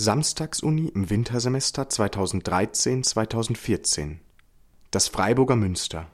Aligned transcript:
Samstagsuni 0.00 0.92
im 0.94 1.10
Wintersemester 1.10 1.88
2013/2014 1.88 4.18
Das 4.92 5.08
Freiburger 5.08 5.56
Münster 5.56 6.06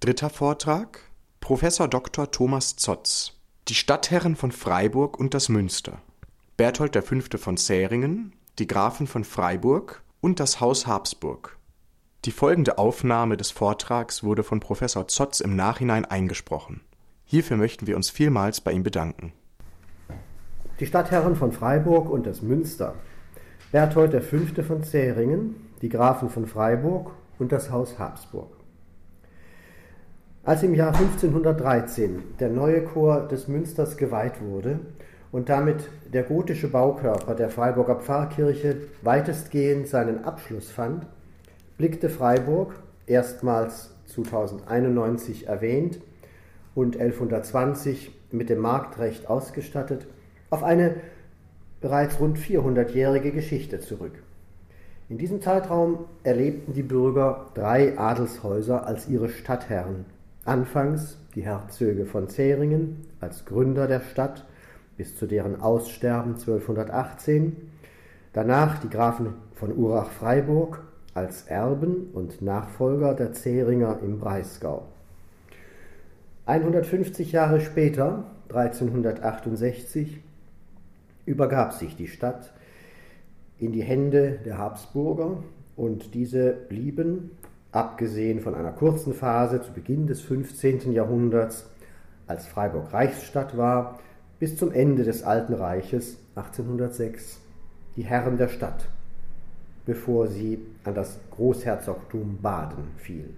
Dritter 0.00 0.28
Vortrag 0.28 1.00
Prof. 1.40 1.62
Dr. 1.88 2.30
Thomas 2.30 2.76
Zotz 2.76 3.32
Die 3.68 3.74
Stadtherren 3.74 4.36
von 4.36 4.52
Freiburg 4.52 5.18
und 5.18 5.32
das 5.32 5.48
Münster 5.48 6.02
Berthold 6.58 7.02
V. 7.02 7.38
von 7.38 7.56
Zähringen, 7.56 8.34
die 8.58 8.66
Grafen 8.66 9.06
von 9.06 9.24
Freiburg 9.24 10.02
und 10.20 10.38
das 10.38 10.60
Haus 10.60 10.86
Habsburg 10.86 11.56
Die 12.26 12.30
folgende 12.30 12.76
Aufnahme 12.76 13.38
des 13.38 13.50
Vortrags 13.50 14.22
wurde 14.22 14.42
von 14.42 14.60
Professor 14.60 15.08
Zotz 15.08 15.40
im 15.40 15.56
Nachhinein 15.56 16.04
eingesprochen. 16.04 16.82
Hierfür 17.24 17.56
möchten 17.56 17.86
wir 17.86 17.96
uns 17.96 18.10
vielmals 18.10 18.60
bei 18.60 18.72
ihm 18.72 18.82
bedanken. 18.82 19.32
Die 20.78 20.86
Stadtherren 20.86 21.36
von 21.36 21.52
Freiburg 21.52 22.10
und 22.10 22.26
das 22.26 22.42
Münster 22.42 22.96
Berthold 23.74 24.14
V. 24.22 24.62
von 24.62 24.84
Zähringen, 24.84 25.56
die 25.82 25.88
Grafen 25.88 26.30
von 26.30 26.46
Freiburg 26.46 27.10
und 27.40 27.50
das 27.50 27.72
Haus 27.72 27.98
Habsburg. 27.98 28.52
Als 30.44 30.62
im 30.62 30.76
Jahr 30.76 30.94
1513 30.94 32.22
der 32.38 32.50
neue 32.50 32.84
Chor 32.84 33.26
des 33.26 33.48
Münsters 33.48 33.96
geweiht 33.96 34.40
wurde 34.40 34.78
und 35.32 35.48
damit 35.48 35.88
der 36.12 36.22
gotische 36.22 36.68
Baukörper 36.68 37.34
der 37.34 37.48
Freiburger 37.48 37.96
Pfarrkirche 37.96 38.76
weitestgehend 39.02 39.88
seinen 39.88 40.24
Abschluss 40.24 40.70
fand, 40.70 41.04
blickte 41.76 42.10
Freiburg, 42.10 42.74
erstmals 43.08 43.90
2091 44.06 45.48
erwähnt 45.48 45.98
und 46.76 46.96
1120 46.96 48.12
mit 48.30 48.50
dem 48.50 48.60
Marktrecht 48.60 49.28
ausgestattet, 49.28 50.06
auf 50.50 50.62
eine 50.62 50.94
bereits 51.84 52.18
rund 52.18 52.38
400-jährige 52.38 53.30
Geschichte 53.30 53.78
zurück. 53.78 54.22
In 55.10 55.18
diesem 55.18 55.42
Zeitraum 55.42 56.06
erlebten 56.22 56.72
die 56.72 56.82
Bürger 56.82 57.50
drei 57.52 57.98
Adelshäuser 57.98 58.86
als 58.86 59.06
ihre 59.06 59.28
Stadtherren. 59.28 60.06
Anfangs 60.46 61.18
die 61.34 61.42
Herzöge 61.42 62.06
von 62.06 62.30
Zähringen 62.30 63.06
als 63.20 63.44
Gründer 63.44 63.86
der 63.86 64.00
Stadt 64.00 64.46
bis 64.96 65.14
zu 65.18 65.26
deren 65.26 65.60
Aussterben 65.60 66.36
1218, 66.36 67.54
danach 68.32 68.78
die 68.78 68.88
Grafen 68.88 69.34
von 69.52 69.76
Urach-Freiburg 69.76 70.80
als 71.12 71.42
Erben 71.48 72.08
und 72.14 72.40
Nachfolger 72.40 73.12
der 73.12 73.34
Zähringer 73.34 73.98
im 74.02 74.20
Breisgau. 74.20 74.84
150 76.46 77.32
Jahre 77.32 77.60
später, 77.60 78.24
1368, 78.48 80.23
übergab 81.26 81.72
sich 81.72 81.96
die 81.96 82.08
Stadt 82.08 82.52
in 83.58 83.72
die 83.72 83.82
Hände 83.82 84.38
der 84.44 84.58
Habsburger 84.58 85.42
und 85.76 86.14
diese 86.14 86.52
blieben, 86.52 87.30
abgesehen 87.72 88.40
von 88.40 88.54
einer 88.54 88.72
kurzen 88.72 89.14
Phase 89.14 89.62
zu 89.62 89.72
Beginn 89.72 90.06
des 90.06 90.20
15. 90.20 90.92
Jahrhunderts, 90.92 91.68
als 92.26 92.46
Freiburg 92.46 92.92
Reichsstadt 92.92 93.56
war, 93.56 93.98
bis 94.38 94.56
zum 94.56 94.72
Ende 94.72 95.04
des 95.04 95.22
Alten 95.22 95.54
Reiches 95.54 96.18
1806 96.36 97.40
die 97.96 98.04
Herren 98.04 98.38
der 98.38 98.48
Stadt, 98.48 98.88
bevor 99.86 100.28
sie 100.28 100.58
an 100.84 100.94
das 100.94 101.18
Großherzogtum 101.30 102.38
Baden 102.42 102.84
fiel. 102.96 103.30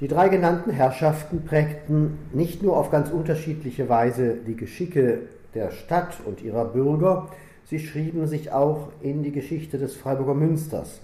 Die 0.00 0.08
drei 0.08 0.28
genannten 0.28 0.70
Herrschaften 0.70 1.44
prägten 1.44 2.18
nicht 2.32 2.62
nur 2.62 2.76
auf 2.76 2.90
ganz 2.90 3.10
unterschiedliche 3.10 3.88
Weise 3.88 4.36
die 4.46 4.56
Geschicke 4.56 5.20
der 5.54 5.70
Stadt 5.70 6.18
und 6.24 6.42
ihrer 6.42 6.64
Bürger, 6.64 7.28
sie 7.64 7.78
schrieben 7.78 8.26
sich 8.26 8.52
auch 8.52 8.88
in 9.00 9.22
die 9.22 9.32
Geschichte 9.32 9.78
des 9.78 9.96
Freiburger 9.96 10.34
Münsters, 10.34 11.00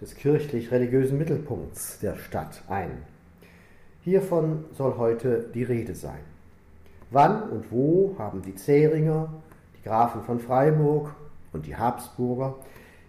des 0.00 0.14
kirchlich-religiösen 0.16 1.18
Mittelpunkts 1.18 2.00
der 2.00 2.16
Stadt 2.16 2.62
ein. 2.68 2.90
Hiervon 4.02 4.64
soll 4.76 4.96
heute 4.98 5.48
die 5.54 5.62
Rede 5.62 5.94
sein. 5.94 6.18
Wann 7.10 7.50
und 7.50 7.70
wo 7.70 8.16
haben 8.18 8.42
die 8.42 8.56
Zähringer, 8.56 9.28
die 9.78 9.88
Grafen 9.88 10.22
von 10.22 10.40
Freiburg 10.40 11.14
und 11.52 11.66
die 11.66 11.76
Habsburger 11.76 12.56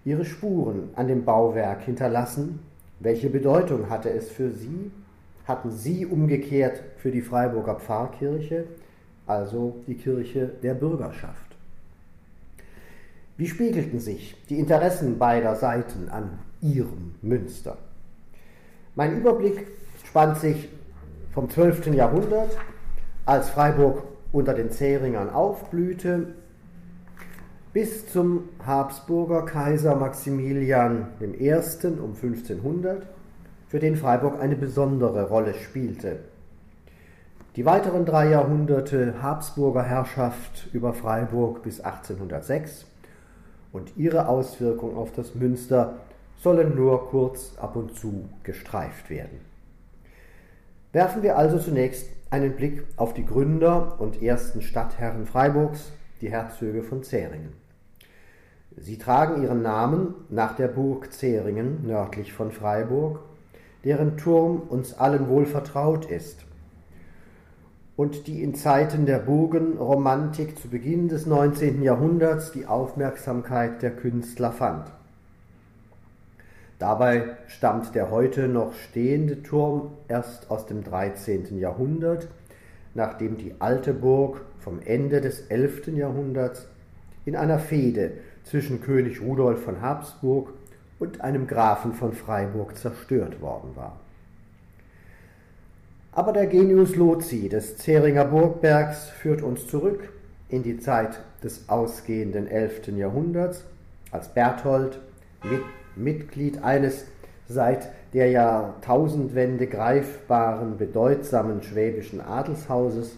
ihre 0.06 0.26
Spuren 0.26 0.90
an 0.96 1.08
dem 1.08 1.26
Bauwerk 1.26 1.84
hinterlassen? 1.84 2.60
Welche 3.00 3.30
Bedeutung 3.30 3.90
hatte 3.90 4.10
es 4.12 4.30
für 4.30 4.52
sie? 4.52 4.92
Hatten 5.48 5.72
sie 5.72 6.06
umgekehrt 6.06 6.84
für 6.98 7.12
die 7.12 7.22
Freiburger 7.22 7.76
Pfarrkirche 7.76 8.66
also 9.26 9.84
die 9.88 9.96
Kirche 9.96 10.52
der 10.62 10.74
Bürgerschaft. 10.74 11.56
Wie 13.38 13.48
spiegelten 13.48 14.00
sich 14.00 14.36
die 14.50 14.60
Interessen 14.60 15.18
beider 15.18 15.56
Seiten 15.56 16.10
an 16.10 16.40
ihrem 16.62 17.16
Münster? 17.22 17.78
Mein 18.96 19.18
Überblick 19.18 19.66
spannt 20.06 20.38
sich 20.38 20.70
vom 21.34 21.50
12. 21.50 21.88
Jahrhundert, 21.88 22.56
als 23.26 23.50
Freiburg 23.50 24.04
unter 24.32 24.54
den 24.54 24.70
Zähringern 24.70 25.30
aufblühte, 25.30 26.36
bis 27.74 28.08
zum 28.12 28.50
Habsburger 28.64 29.46
Kaiser 29.46 29.96
Maximilian 29.96 31.08
I. 31.20 31.54
um 31.56 32.14
1500, 32.14 33.08
für 33.68 33.80
den 33.80 33.96
Freiburg 33.96 34.40
eine 34.40 34.56
besondere 34.56 35.28
Rolle 35.28 35.56
spielte 35.56 36.20
die 37.56 37.66
weiteren 37.66 38.06
drei 38.06 38.30
Jahrhunderte 38.30 39.22
Habsburger 39.22 39.84
Herrschaft 39.84 40.70
über 40.74 40.92
Freiburg 40.92 41.62
bis 41.62 41.82
1806 41.82 42.88
und 43.72 43.96
ihre 43.96 44.28
Auswirkung 44.28 44.98
auf 44.98 45.12
das 45.12 45.36
Münster 45.36 45.98
sollen 46.38 46.76
nur 46.76 47.10
kurz 47.10 47.56
ab 47.58 47.76
und 47.76 47.96
zu 47.96 48.28
gestreift 48.42 49.12
werden. 49.12 49.40
Werfen 50.94 51.22
wir 51.22 51.38
also 51.38 51.60
zunächst 51.60 52.10
einen 52.32 52.56
Blick 52.56 52.84
auf 52.98 53.14
die 53.14 53.26
Gründer 53.26 54.00
und 54.00 54.24
ersten 54.24 54.64
Stadtherren 54.64 55.28
Freiburgs, 55.28 55.92
die 56.22 56.32
Herzöge 56.32 56.82
von 56.82 57.04
Zähringen. 57.04 57.54
Sie 58.78 58.98
tragen 58.98 59.44
ihren 59.44 59.62
Namen 59.62 60.16
nach 60.30 60.56
der 60.56 60.70
Burg 60.70 61.14
Zähringen 61.14 61.86
nördlich 61.86 62.34
von 62.34 62.52
Freiburg, 62.52 63.20
deren 63.84 64.18
Turm 64.18 64.64
uns 64.70 64.98
allen 64.98 65.28
wohl 65.30 65.46
vertraut 65.46 66.06
ist 66.06 66.46
und 67.96 68.28
die 68.28 68.42
in 68.42 68.56
Zeiten 68.56 69.06
der 69.06 69.20
Burgenromantik 69.20 70.58
zu 70.58 70.68
Beginn 70.68 71.10
des 71.10 71.26
19. 71.26 71.84
Jahrhunderts 71.84 72.52
die 72.52 72.66
Aufmerksamkeit 72.66 73.82
der 73.82 73.92
Künstler 73.92 74.52
fand. 74.52 74.92
Dabei 76.80 77.38
stammt 77.48 77.94
der 77.96 78.10
heute 78.10 78.48
noch 78.48 78.74
stehende 78.74 79.44
Turm 79.44 79.92
erst 80.08 80.50
aus 80.50 80.66
dem 80.66 80.84
13. 80.84 81.58
Jahrhundert, 81.60 82.28
nachdem 82.96 83.38
die 83.38 83.56
alte 83.60 83.94
Burg 83.94 84.42
vom 84.60 84.80
Ende 84.84 85.22
des 85.22 85.48
11. 85.48 85.88
Jahrhunderts 85.96 86.68
in 87.26 87.36
einer 87.36 87.60
Fehde 87.60 88.14
zwischen 88.44 88.82
König 88.82 89.22
Rudolf 89.22 89.64
von 89.64 89.82
Habsburg 89.82 90.50
und 91.00 91.22
einem 91.22 91.48
Grafen 91.48 91.94
von 91.94 92.12
Freiburg 92.12 92.76
zerstört 92.76 93.40
worden 93.40 93.76
war. 93.76 94.00
Aber 96.16 96.32
der 96.32 96.46
Genius 96.46 96.96
Loci 96.96 97.50
des 97.50 97.78
Zähringer 97.78 98.26
Burgbergs 98.26 99.10
führt 99.10 99.42
uns 99.42 99.66
zurück 99.68 100.10
in 100.48 100.62
die 100.62 100.78
Zeit 100.78 101.20
des 101.44 101.68
ausgehenden 101.70 102.48
11. 102.48 102.90
Jahrhunderts, 102.96 103.64
als 104.12 104.28
Berthold, 104.28 105.00
mit, 105.44 105.62
Mitglied 105.96 106.64
eines 106.64 107.06
seit 107.48 107.90
der 108.14 108.30
Jahrtausendwende 108.30 109.66
greifbaren, 109.66 110.78
bedeutsamen 110.78 111.64
schwäbischen 111.64 112.22
Adelshauses, 112.22 113.18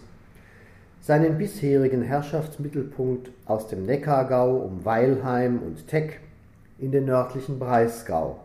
seinen 1.02 1.36
bisherigen 1.36 2.00
Herrschaftsmittelpunkt 2.00 3.30
aus 3.44 3.68
dem 3.68 3.84
Neckargau 3.84 4.56
um 4.56 4.86
Weilheim 4.86 5.58
und 5.58 5.86
Teck 5.86 6.20
in 6.78 6.92
den 6.92 7.04
nördlichen 7.04 7.58
Breisgau 7.58 8.40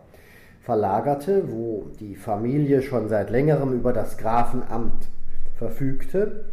verlagerte, 0.62 1.52
wo 1.52 1.88
die 2.00 2.16
Familie 2.16 2.82
schon 2.82 3.10
seit 3.10 3.30
längerem 3.30 3.74
über 3.74 3.94
das 3.94 4.18
Grafenamt 4.18 5.08
verfügte 5.56 6.46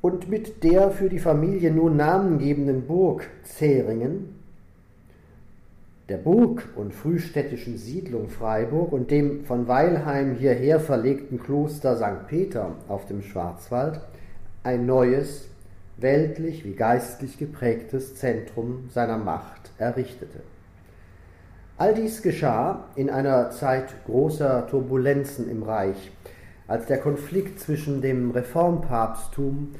und 0.00 0.28
mit 0.28 0.64
der 0.64 0.90
für 0.90 1.08
die 1.08 1.18
Familie 1.18 1.70
nun 1.70 1.96
namengebenden 1.96 2.86
Burg 2.86 3.28
Zähringen, 3.44 4.40
der 6.08 6.16
Burg 6.16 6.68
und 6.74 6.92
frühstädtischen 6.92 7.76
Siedlung 7.76 8.30
Freiburg 8.30 8.92
und 8.92 9.10
dem 9.10 9.44
von 9.44 9.68
Weilheim 9.68 10.34
hierher 10.34 10.80
verlegten 10.80 11.38
Kloster 11.38 11.96
St. 11.96 12.26
Peter 12.26 12.72
auf 12.88 13.06
dem 13.06 13.22
Schwarzwald 13.22 14.00
ein 14.64 14.86
neues, 14.86 15.48
weltlich 15.98 16.64
wie 16.64 16.72
geistlich 16.72 17.38
geprägtes 17.38 18.16
Zentrum 18.16 18.88
seiner 18.92 19.18
Macht 19.18 19.70
errichtete. 19.78 20.40
All 21.80 21.94
dies 21.94 22.20
geschah 22.20 22.84
in 22.94 23.08
einer 23.08 23.52
Zeit 23.52 24.04
großer 24.04 24.66
Turbulenzen 24.66 25.48
im 25.50 25.62
Reich, 25.62 26.12
als 26.68 26.84
der 26.84 26.98
Konflikt 26.98 27.58
zwischen 27.58 28.02
dem 28.02 28.32
Reformpapsttum 28.32 29.76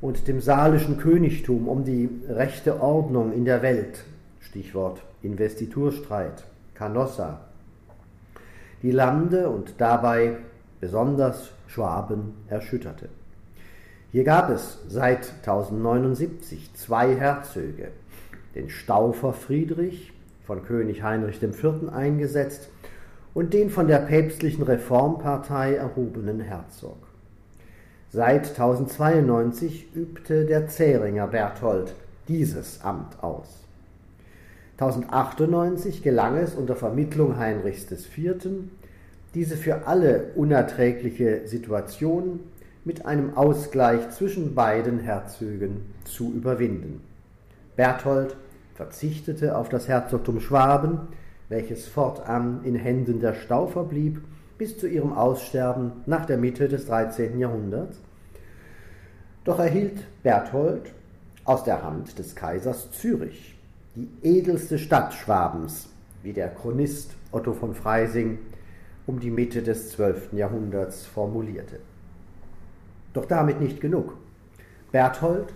und 0.00 0.28
dem 0.28 0.40
salischen 0.40 0.96
Königtum 0.98 1.66
um 1.66 1.82
die 1.82 2.08
rechte 2.28 2.80
Ordnung 2.80 3.32
in 3.32 3.44
der 3.44 3.62
Welt, 3.62 4.04
Stichwort 4.38 5.02
Investiturstreit, 5.24 6.44
Canossa, 6.74 7.40
die 8.84 8.92
Lande 8.92 9.50
und 9.50 9.74
dabei 9.78 10.36
besonders 10.80 11.50
Schwaben 11.66 12.34
erschütterte. 12.46 13.08
Hier 14.12 14.22
gab 14.22 14.50
es 14.50 14.78
seit 14.86 15.32
1079 15.38 16.74
zwei 16.74 17.16
Herzöge, 17.16 17.88
den 18.54 18.70
Staufer 18.70 19.32
Friedrich, 19.32 20.12
von 20.50 20.64
König 20.64 21.04
Heinrich 21.04 21.40
IV. 21.40 21.92
eingesetzt, 21.92 22.70
und 23.34 23.54
den 23.54 23.70
von 23.70 23.86
der 23.86 23.98
päpstlichen 23.98 24.64
Reformpartei 24.64 25.76
erhobenen 25.76 26.40
Herzog. 26.40 26.96
Seit 28.10 28.48
1092 28.48 29.94
übte 29.94 30.46
der 30.46 30.66
Zähringer 30.66 31.28
Berthold 31.28 31.94
dieses 32.26 32.80
Amt 32.82 33.22
aus. 33.22 33.62
1098 34.72 36.02
gelang 36.02 36.36
es 36.36 36.56
unter 36.56 36.74
Vermittlung 36.74 37.38
Heinrichs 37.38 37.86
IV., 37.92 38.48
diese 39.34 39.56
für 39.56 39.86
alle 39.86 40.32
unerträgliche 40.34 41.46
Situation 41.46 42.40
mit 42.84 43.06
einem 43.06 43.36
Ausgleich 43.36 44.10
zwischen 44.10 44.56
beiden 44.56 44.98
Herzögen 44.98 45.94
zu 46.02 46.32
überwinden. 46.32 47.02
Berthold 47.76 48.36
verzichtete 48.80 49.58
auf 49.58 49.68
das 49.68 49.88
Herzogtum 49.88 50.40
Schwaben, 50.40 51.00
welches 51.50 51.86
fortan 51.86 52.60
in 52.64 52.74
Händen 52.74 53.20
der 53.20 53.34
Staufer 53.34 53.84
blieb, 53.84 54.22
bis 54.56 54.78
zu 54.78 54.88
ihrem 54.88 55.12
Aussterben 55.12 55.92
nach 56.06 56.24
der 56.24 56.38
Mitte 56.38 56.66
des 56.66 56.86
13. 56.86 57.38
Jahrhunderts. 57.38 57.98
Doch 59.44 59.58
erhielt 59.58 59.98
Berthold 60.22 60.94
aus 61.44 61.62
der 61.64 61.82
Hand 61.82 62.18
des 62.18 62.34
Kaisers 62.34 62.90
Zürich, 62.92 63.54
die 63.96 64.08
edelste 64.22 64.78
Stadt 64.78 65.12
Schwabens, 65.12 65.90
wie 66.22 66.32
der 66.32 66.48
Chronist 66.48 67.14
Otto 67.32 67.52
von 67.52 67.74
Freising 67.74 68.38
um 69.06 69.20
die 69.20 69.30
Mitte 69.30 69.62
des 69.62 69.90
12. 69.90 70.32
Jahrhunderts 70.32 71.04
formulierte. 71.04 71.80
Doch 73.12 73.26
damit 73.26 73.60
nicht 73.60 73.82
genug. 73.82 74.16
Berthold, 74.90 75.52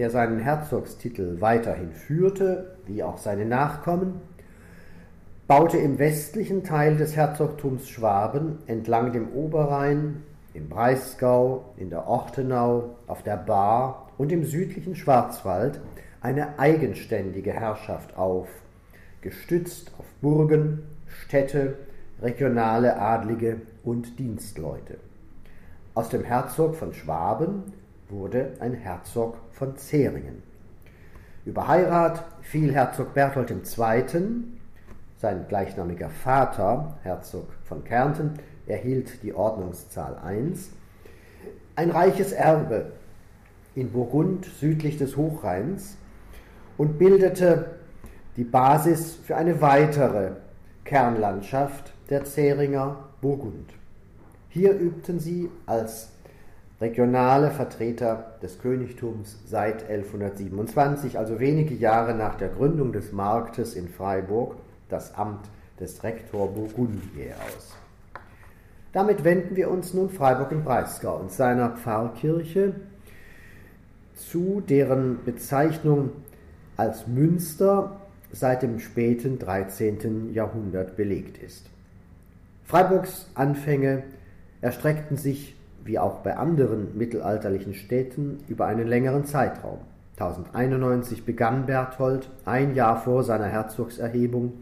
der 0.00 0.08
seinen 0.08 0.38
Herzogstitel 0.38 1.42
weiterhin 1.42 1.92
führte, 1.92 2.74
wie 2.86 3.02
auch 3.02 3.18
seine 3.18 3.44
Nachkommen, 3.44 4.22
baute 5.46 5.76
im 5.76 5.98
westlichen 5.98 6.64
Teil 6.64 6.96
des 6.96 7.16
Herzogtums 7.16 7.86
Schwaben 7.86 8.60
entlang 8.66 9.12
dem 9.12 9.30
Oberrhein, 9.34 10.22
im 10.54 10.70
Breisgau, 10.70 11.74
in 11.76 11.90
der 11.90 12.06
Ortenau, 12.06 12.96
auf 13.08 13.22
der 13.22 13.36
Baar 13.36 14.08
und 14.16 14.32
im 14.32 14.46
südlichen 14.46 14.96
Schwarzwald 14.96 15.82
eine 16.22 16.58
eigenständige 16.58 17.52
Herrschaft 17.52 18.16
auf, 18.16 18.48
gestützt 19.20 19.92
auf 19.98 20.06
Burgen, 20.22 20.82
Städte, 21.26 21.76
regionale 22.22 22.98
Adlige 22.98 23.60
und 23.84 24.18
Dienstleute. 24.18 24.96
Aus 25.92 26.08
dem 26.08 26.24
Herzog 26.24 26.76
von 26.76 26.94
Schwaben 26.94 27.74
wurde 28.10 28.52
ein 28.60 28.74
Herzog 28.74 29.38
von 29.52 29.76
Zähringen. 29.76 30.42
Über 31.44 31.68
Heirat 31.68 32.24
fiel 32.42 32.72
Herzog 32.72 33.14
Berthold 33.14 33.50
II., 33.50 34.24
sein 35.18 35.46
gleichnamiger 35.48 36.08
Vater, 36.08 36.98
Herzog 37.02 37.48
von 37.64 37.84
Kärnten, 37.84 38.34
erhielt 38.66 39.22
die 39.22 39.34
Ordnungszahl 39.34 40.16
1, 40.24 40.70
ein 41.76 41.90
reiches 41.90 42.32
Erbe 42.32 42.92
in 43.74 43.90
Burgund 43.92 44.44
südlich 44.44 44.98
des 44.98 45.16
Hochrheins 45.16 45.96
und 46.76 46.98
bildete 46.98 47.76
die 48.36 48.44
Basis 48.44 49.14
für 49.14 49.36
eine 49.36 49.60
weitere 49.60 50.32
Kernlandschaft 50.84 51.92
der 52.08 52.24
Zähringer 52.24 53.08
Burgund. 53.20 53.70
Hier 54.48 54.72
übten 54.72 55.20
sie 55.20 55.50
als 55.66 56.10
regionale 56.80 57.50
Vertreter 57.50 58.36
des 58.42 58.58
Königtums 58.58 59.38
seit 59.44 59.88
1127, 59.88 61.18
also 61.18 61.38
wenige 61.38 61.74
Jahre 61.74 62.14
nach 62.14 62.36
der 62.36 62.48
Gründung 62.48 62.92
des 62.92 63.12
Marktes 63.12 63.74
in 63.74 63.88
Freiburg, 63.88 64.56
das 64.88 65.14
Amt 65.14 65.50
des 65.78 66.02
Rektor 66.02 66.48
Burgundier 66.52 67.34
aus. 67.46 67.76
Damit 68.92 69.24
wenden 69.24 69.56
wir 69.56 69.70
uns 69.70 69.94
nun 69.94 70.10
Freiburg 70.10 70.50
im 70.52 70.64
Breisgau 70.64 71.16
und 71.16 71.30
seiner 71.30 71.70
Pfarrkirche 71.70 72.74
zu, 74.16 74.62
deren 74.66 75.22
Bezeichnung 75.24 76.10
als 76.76 77.06
Münster 77.06 78.00
seit 78.32 78.62
dem 78.62 78.80
späten 78.80 79.38
13. 79.38 80.32
Jahrhundert 80.32 80.96
belegt 80.96 81.38
ist. 81.38 81.66
Freiburgs 82.64 83.28
Anfänge 83.34 84.04
erstreckten 84.60 85.16
sich, 85.16 85.56
wie 85.84 85.98
auch 85.98 86.18
bei 86.18 86.36
anderen 86.36 86.96
mittelalterlichen 86.96 87.74
Städten, 87.74 88.38
über 88.48 88.66
einen 88.66 88.86
längeren 88.86 89.24
Zeitraum. 89.24 89.78
1091 90.18 91.24
begann 91.24 91.66
Berthold, 91.66 92.28
ein 92.44 92.74
Jahr 92.74 93.00
vor 93.02 93.24
seiner 93.24 93.46
Herzogserhebung, 93.46 94.52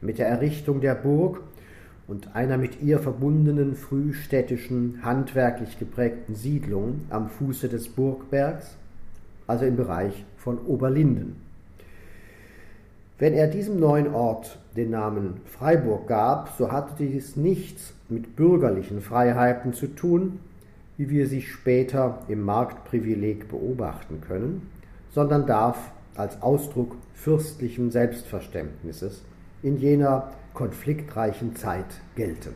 mit 0.00 0.18
der 0.18 0.28
Errichtung 0.28 0.80
der 0.80 0.94
Burg 0.94 1.40
und 2.06 2.34
einer 2.34 2.58
mit 2.58 2.80
ihr 2.82 2.98
verbundenen 2.98 3.74
frühstädtischen, 3.74 5.00
handwerklich 5.02 5.78
geprägten 5.78 6.34
Siedlung 6.34 7.02
am 7.10 7.28
Fuße 7.28 7.68
des 7.68 7.88
Burgbergs, 7.88 8.76
also 9.46 9.64
im 9.64 9.76
Bereich 9.76 10.24
von 10.36 10.58
Oberlinden. 10.58 11.36
Wenn 13.18 13.34
er 13.34 13.48
diesem 13.48 13.78
neuen 13.78 14.14
Ort 14.14 14.58
den 14.76 14.90
Namen 14.90 15.42
Freiburg 15.44 16.06
gab, 16.06 16.56
so 16.56 16.72
hatte 16.72 16.94
dies 16.98 17.36
nichts 17.36 17.92
mit 18.08 18.34
bürgerlichen 18.34 19.02
Freiheiten 19.02 19.74
zu 19.74 19.88
tun, 19.88 20.40
wie 21.00 21.08
wir 21.08 21.26
sie 21.26 21.40
später 21.40 22.18
im 22.28 22.42
Marktprivileg 22.42 23.48
beobachten 23.48 24.20
können, 24.20 24.70
sondern 25.08 25.46
darf 25.46 25.92
als 26.14 26.42
Ausdruck 26.42 26.94
fürstlichen 27.14 27.90
Selbstverständnisses 27.90 29.22
in 29.62 29.78
jener 29.78 30.32
konfliktreichen 30.52 31.56
Zeit 31.56 31.86
gelten. 32.16 32.54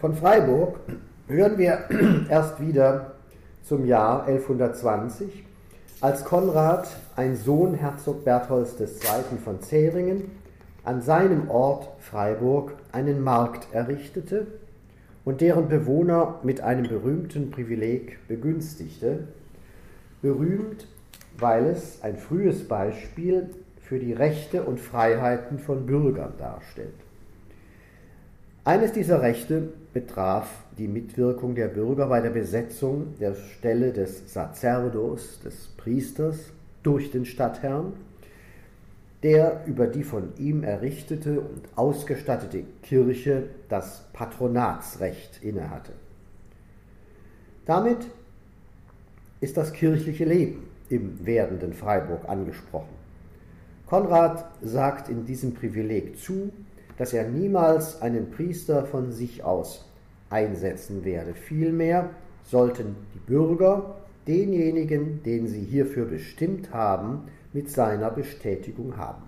Von 0.00 0.14
Freiburg 0.14 0.80
hören 1.28 1.56
wir 1.56 1.88
erst 2.28 2.60
wieder 2.60 3.14
zum 3.62 3.86
Jahr 3.86 4.26
1120, 4.26 5.46
als 6.02 6.26
Konrad, 6.26 6.88
ein 7.16 7.36
Sohn 7.36 7.72
Herzog 7.72 8.26
Bertholds 8.26 8.78
II. 8.78 9.38
von 9.42 9.62
Zähringen, 9.62 10.30
an 10.84 11.00
seinem 11.00 11.48
Ort 11.48 11.88
Freiburg 12.00 12.74
einen 12.92 13.22
Markt 13.22 13.72
errichtete 13.72 14.46
und 15.24 15.40
deren 15.40 15.68
Bewohner 15.68 16.40
mit 16.42 16.60
einem 16.60 16.88
berühmten 16.88 17.50
Privileg 17.50 18.18
begünstigte, 18.28 19.28
berühmt, 20.20 20.86
weil 21.38 21.66
es 21.66 22.02
ein 22.02 22.16
frühes 22.16 22.66
Beispiel 22.66 23.50
für 23.80 23.98
die 23.98 24.12
Rechte 24.12 24.62
und 24.64 24.80
Freiheiten 24.80 25.58
von 25.58 25.86
Bürgern 25.86 26.34
darstellt. 26.38 26.94
Eines 28.64 28.92
dieser 28.92 29.22
Rechte 29.22 29.70
betraf 29.92 30.64
die 30.78 30.86
Mitwirkung 30.86 31.54
der 31.54 31.68
Bürger 31.68 32.06
bei 32.06 32.20
der 32.20 32.30
Besetzung 32.30 33.14
der 33.18 33.34
Stelle 33.34 33.92
des 33.92 34.32
Sacerdos, 34.32 35.40
des 35.40 35.68
Priesters, 35.76 36.52
durch 36.82 37.10
den 37.10 37.24
Stadtherrn, 37.24 37.92
der 39.22 39.62
über 39.66 39.86
die 39.86 40.02
von 40.02 40.32
ihm 40.38 40.64
errichtete 40.64 41.40
und 41.40 41.68
ausgestattete 41.76 42.64
Kirche 42.82 43.44
das 43.68 44.04
Patronatsrecht 44.12 45.42
innehatte. 45.42 45.92
Damit 47.64 48.08
ist 49.40 49.56
das 49.56 49.72
kirchliche 49.72 50.24
Leben 50.24 50.68
im 50.88 51.24
werdenden 51.24 51.72
Freiburg 51.72 52.28
angesprochen. 52.28 53.02
Konrad 53.86 54.50
sagt 54.62 55.08
in 55.08 55.24
diesem 55.24 55.54
Privileg 55.54 56.18
zu, 56.18 56.52
dass 56.98 57.12
er 57.12 57.28
niemals 57.28 58.02
einen 58.02 58.30
Priester 58.30 58.84
von 58.86 59.12
sich 59.12 59.44
aus 59.44 59.88
einsetzen 60.30 61.04
werde. 61.04 61.34
Vielmehr 61.34 62.10
sollten 62.44 62.96
die 63.14 63.18
Bürger 63.18 64.01
denjenigen, 64.26 65.22
den 65.22 65.46
sie 65.46 65.62
hierfür 65.62 66.06
bestimmt 66.06 66.72
haben, 66.72 67.24
mit 67.52 67.70
seiner 67.70 68.10
Bestätigung 68.10 68.96
haben. 68.96 69.22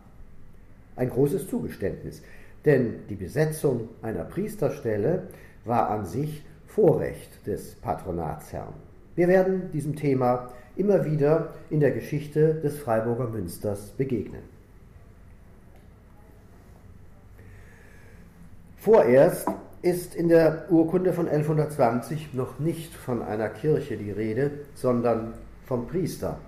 Ein 0.97 1.11
großes 1.11 1.49
Zugeständnis, 1.49 2.23
denn 2.65 3.01
die 3.09 3.17
Besetzung 3.17 3.89
einer 4.03 4.25
Priesterstelle 4.25 5.25
war 5.65 5.91
an 5.91 6.07
sich 6.07 6.43
Vorrecht 6.67 7.47
des 7.47 7.75
Patronatsherrn. 7.77 8.75
Wir 9.15 9.29
werden 9.29 9.71
diesem 9.73 9.95
Thema 9.95 10.51
immer 10.77 11.05
wieder 11.05 11.55
in 11.71 11.81
der 11.81 11.93
Geschichte 11.93 12.55
des 12.55 12.79
Freiburger 12.79 13.29
Münsters 13.29 13.91
begegnen. 13.91 14.43
Vorerst 18.77 19.49
ist 19.85 20.15
in 20.15 20.29
der 20.29 20.65
Urkunde 20.71 21.13
von 21.13 21.29
1120 21.29 22.33
noch 22.33 22.59
nicht 22.59 22.95
von 22.95 23.23
einer 23.23 23.51
Kirche 23.51 23.99
die 23.99 24.11
Rede, 24.11 24.51
sondern 24.75 25.35
vom 25.67 25.87
Priester. 25.87 26.39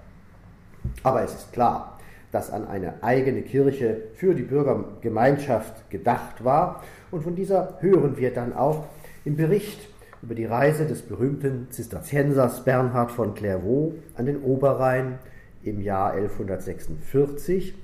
Aber 1.02 1.23
es 1.23 1.35
ist 1.35 1.52
klar, 1.52 1.99
dass 2.33 2.50
an 2.50 2.66
eine 2.66 3.02
eigene 3.02 3.43
Kirche 3.43 4.05
für 4.14 4.35
die 4.35 4.43
Bürgergemeinschaft 4.43 5.90
gedacht 5.90 6.45
war 6.45 6.83
und 7.11 7.25
von 7.25 7.37
dieser 7.37 7.76
hören 7.81 8.16
wir 8.16 8.33
dann 8.33 8.55
auch 8.55 8.87
im 9.26 9.37
Bericht 9.37 9.81
über 10.23 10.35
die 10.35 10.47
Reise 10.47 10.87
des 10.87 11.02
berühmten 11.02 11.69
Zisterziensers 11.71 12.64
Bernhard 12.64 13.12
von 13.12 13.35
Clairvaux 13.35 13.93
an 14.16 14.25
den 14.25 14.40
Oberrhein 14.43 15.19
im 15.62 15.83
Jahr 15.83 16.12
1146, 16.12 17.75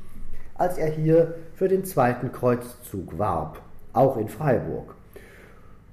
als 0.55 0.79
er 0.79 0.91
hier 0.91 1.35
für 1.55 1.69
den 1.69 1.85
zweiten 1.85 2.33
Kreuzzug 2.33 3.19
warb, 3.19 3.61
auch 3.93 4.17
in 4.17 4.29
Freiburg. 4.29 4.95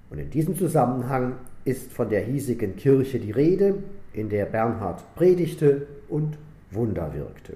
Und 0.09 0.19
in 0.19 0.29
diesem 0.29 0.55
Zusammenhang 0.57 1.35
ist 1.65 1.91
von 1.91 2.09
der 2.09 2.21
hiesigen 2.21 2.75
Kirche 2.75 3.19
die 3.19 3.31
Rede, 3.31 3.75
in 4.13 4.29
der 4.29 4.45
Bernhard 4.45 5.03
predigte 5.15 5.87
und 6.07 6.37
Wunder 6.71 7.13
wirkte. 7.13 7.53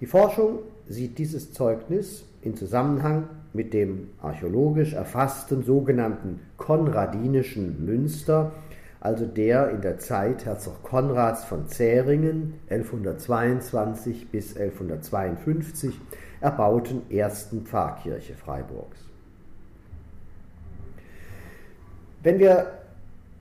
Die 0.00 0.06
Forschung 0.06 0.60
sieht 0.88 1.18
dieses 1.18 1.52
Zeugnis 1.52 2.24
in 2.42 2.54
Zusammenhang 2.54 3.28
mit 3.52 3.72
dem 3.72 4.08
archäologisch 4.20 4.92
erfassten 4.92 5.62
sogenannten 5.62 6.40
konradinischen 6.56 7.84
Münster, 7.84 8.52
also 9.00 9.26
der 9.26 9.70
in 9.70 9.80
der 9.80 9.98
Zeit 9.98 10.44
Herzog 10.44 10.82
Konrads 10.82 11.44
von 11.44 11.68
Zähringen 11.68 12.54
1122 12.68 14.30
bis 14.30 14.56
1152 14.56 15.98
erbauten 16.40 17.02
ersten 17.10 17.64
Pfarrkirche 17.64 18.34
Freiburgs. 18.34 19.05
Wenn 22.26 22.40
wir 22.40 22.72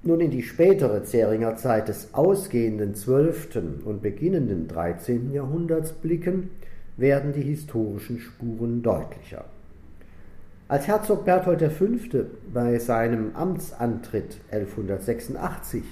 nun 0.03 0.19
in 0.19 0.29
die 0.29 0.43
spätere 0.43 1.03
Zähringer 1.03 1.55
Zeit 1.55 1.87
des 1.87 2.13
ausgehenden 2.13 2.93
12. 2.93 3.83
und 3.83 4.03
beginnenden 4.03 4.67
13. 4.67 5.33
Jahrhunderts 5.33 5.91
blicken, 5.91 6.51
werden 6.95 7.33
die 7.33 7.41
historischen 7.41 8.19
Spuren 8.19 8.83
deutlicher. 8.83 9.45
Als 10.67 10.85
Herzog 10.85 11.25
Berthold 11.25 11.63
V. 11.63 11.85
bei 12.53 12.77
seinem 12.77 13.35
Amtsantritt 13.35 14.37
1186 14.51 15.83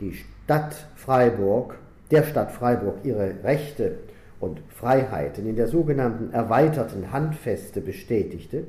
die 0.00 0.14
Stadt 0.14 0.88
Freiburg, 0.96 1.78
der 2.10 2.24
Stadt 2.24 2.50
Freiburg 2.50 3.04
ihre 3.04 3.34
Rechte 3.44 3.98
und 4.40 4.60
Freiheiten 4.68 5.46
in 5.46 5.54
der 5.54 5.68
sogenannten 5.68 6.32
erweiterten 6.32 7.12
Handfeste 7.12 7.80
bestätigte, 7.80 8.64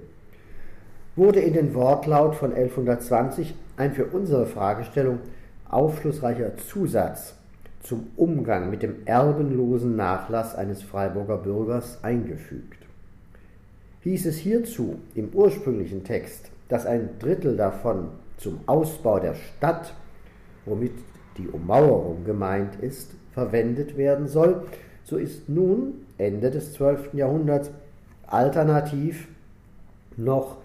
wurde 1.15 1.39
in 1.39 1.53
den 1.53 1.74
Wortlaut 1.74 2.36
von 2.36 2.53
1120 2.53 3.53
ein 3.77 3.94
für 3.94 4.06
unsere 4.06 4.46
Fragestellung 4.46 5.20
aufschlussreicher 5.70 6.58
Zusatz 6.58 7.36
zum 7.82 8.08
Umgang 8.15 8.70
mit 8.70 8.84
dem 8.84 8.96
erbenlosen 9.06 9.96
Nachlass 9.96 10.56
eines 10.56 10.84
Freiburger 10.84 11.38
Bürgers 11.38 12.03
eingefügt. 12.03 12.77
Hieß 14.01 14.25
es 14.25 14.38
hierzu 14.38 15.00
im 15.15 15.30
ursprünglichen 15.34 16.03
Text, 16.03 16.50
dass 16.70 16.86
ein 16.86 17.10
Drittel 17.20 17.58
davon 17.58 18.10
zum 18.38 18.62
Ausbau 18.65 19.20
der 19.20 19.36
Stadt, 19.36 19.94
womit 20.65 20.94
die 21.38 21.48
Ummauerung 21.48 22.24
gemeint 22.25 22.75
ist, 22.82 23.12
verwendet 23.34 23.98
werden 23.98 24.27
soll, 24.27 24.63
so 25.03 25.18
ist 25.18 25.50
nun 25.50 26.06
Ende 26.18 26.51
des 26.51 26.74
12. 26.74 27.13
Jahrhunderts 27.13 27.72
alternativ 28.27 29.27
noch 30.18 30.58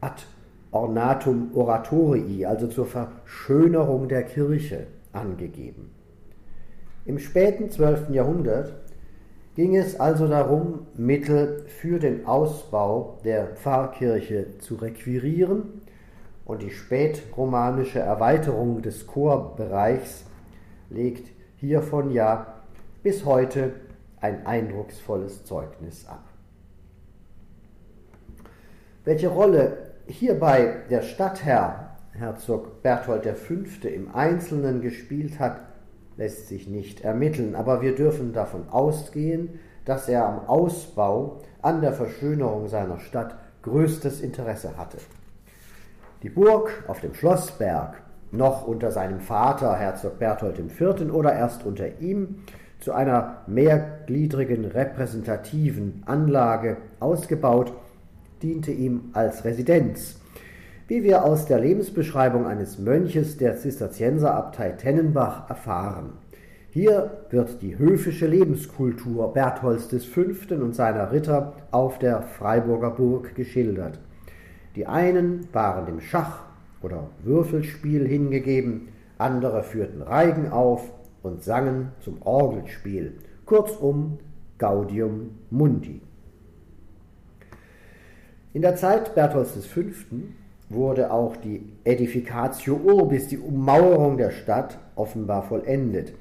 ad 0.00 0.22
ornatum 0.70 1.50
oratorii, 1.54 2.44
also 2.46 2.66
zur 2.68 2.86
Verschönerung 2.86 4.08
der 4.08 4.22
Kirche, 4.24 4.86
angegeben. 5.12 5.90
Im 7.04 7.18
späten 7.18 7.70
12. 7.70 8.10
Jahrhundert 8.10 8.74
ging 9.54 9.76
es 9.76 9.98
also 9.98 10.28
darum, 10.28 10.86
Mittel 10.94 11.64
für 11.66 11.98
den 11.98 12.26
Ausbau 12.26 13.18
der 13.24 13.48
Pfarrkirche 13.56 14.58
zu 14.58 14.76
requirieren 14.76 15.82
und 16.44 16.62
die 16.62 16.70
spätromanische 16.70 17.98
Erweiterung 17.98 18.82
des 18.82 19.06
Chorbereichs 19.06 20.24
legt 20.90 21.30
hiervon 21.56 22.10
ja 22.10 22.62
bis 23.02 23.24
heute 23.24 23.72
ein 24.20 24.46
eindrucksvolles 24.46 25.44
Zeugnis 25.44 26.06
ab. 26.06 26.24
Welche 29.04 29.28
Rolle 29.28 29.87
hierbei 30.08 30.76
der 30.90 31.02
Stadtherr, 31.02 31.96
Herzog 32.12 32.82
Berthold 32.82 33.26
V. 33.26 33.54
im 33.86 34.14
Einzelnen 34.14 34.80
gespielt 34.80 35.38
hat, 35.38 35.60
lässt 36.16 36.48
sich 36.48 36.66
nicht 36.66 37.02
ermitteln, 37.02 37.54
aber 37.54 37.80
wir 37.80 37.94
dürfen 37.94 38.32
davon 38.32 38.68
ausgehen, 38.70 39.60
dass 39.84 40.08
er 40.08 40.26
am 40.26 40.46
Ausbau, 40.46 41.40
an 41.62 41.80
der 41.80 41.92
Verschönerung 41.92 42.68
seiner 42.68 42.98
Stadt 42.98 43.36
größtes 43.62 44.20
Interesse 44.20 44.76
hatte. 44.76 44.98
Die 46.22 46.30
Burg 46.30 46.84
auf 46.88 47.00
dem 47.00 47.14
Schlossberg, 47.14 48.02
noch 48.30 48.66
unter 48.66 48.90
seinem 48.90 49.20
Vater 49.20 49.76
Herzog 49.76 50.18
Berthold 50.18 50.58
IV. 50.58 51.12
oder 51.12 51.32
erst 51.32 51.64
unter 51.64 52.00
ihm, 52.00 52.42
zu 52.80 52.92
einer 52.92 53.42
mehrgliedrigen 53.46 54.64
repräsentativen 54.64 56.02
Anlage 56.06 56.76
ausgebaut, 57.00 57.72
diente 58.42 58.72
ihm 58.72 59.10
als 59.12 59.44
Residenz, 59.44 60.20
wie 60.86 61.02
wir 61.02 61.24
aus 61.24 61.46
der 61.46 61.60
Lebensbeschreibung 61.60 62.46
eines 62.46 62.78
Mönches 62.78 63.36
der 63.36 63.56
Zisterzienserabtei 63.56 64.70
Tennenbach 64.70 65.48
erfahren. 65.48 66.14
Hier 66.70 67.24
wird 67.30 67.62
die 67.62 67.78
höfische 67.78 68.26
Lebenskultur 68.26 69.32
Bertholds 69.32 70.04
V. 70.04 70.20
und 70.54 70.74
seiner 70.74 71.12
Ritter 71.12 71.54
auf 71.70 71.98
der 71.98 72.22
Freiburger 72.22 72.90
Burg 72.90 73.34
geschildert. 73.34 73.98
Die 74.76 74.86
einen 74.86 75.48
waren 75.52 75.86
dem 75.86 76.00
Schach 76.00 76.44
oder 76.82 77.08
Würfelspiel 77.22 78.06
hingegeben, 78.06 78.88
andere 79.18 79.62
führten 79.62 80.02
Reigen 80.02 80.50
auf 80.50 80.92
und 81.22 81.42
sangen 81.42 81.92
zum 82.00 82.22
Orgelspiel, 82.22 83.18
kurzum 83.44 84.18
Gaudium 84.58 85.30
Mundi. 85.50 86.00
In 88.54 88.62
der 88.62 88.76
Zeit 88.76 89.14
Bertholds 89.14 89.66
V. 89.66 89.80
wurde 90.70 91.12
auch 91.12 91.36
die 91.36 91.70
Edificatio 91.84 92.76
Urbis, 92.76 93.28
die 93.28 93.36
Ummauerung 93.36 94.16
der 94.16 94.30
Stadt, 94.30 94.78
offenbar 94.96 95.42
vollendet. 95.42 96.14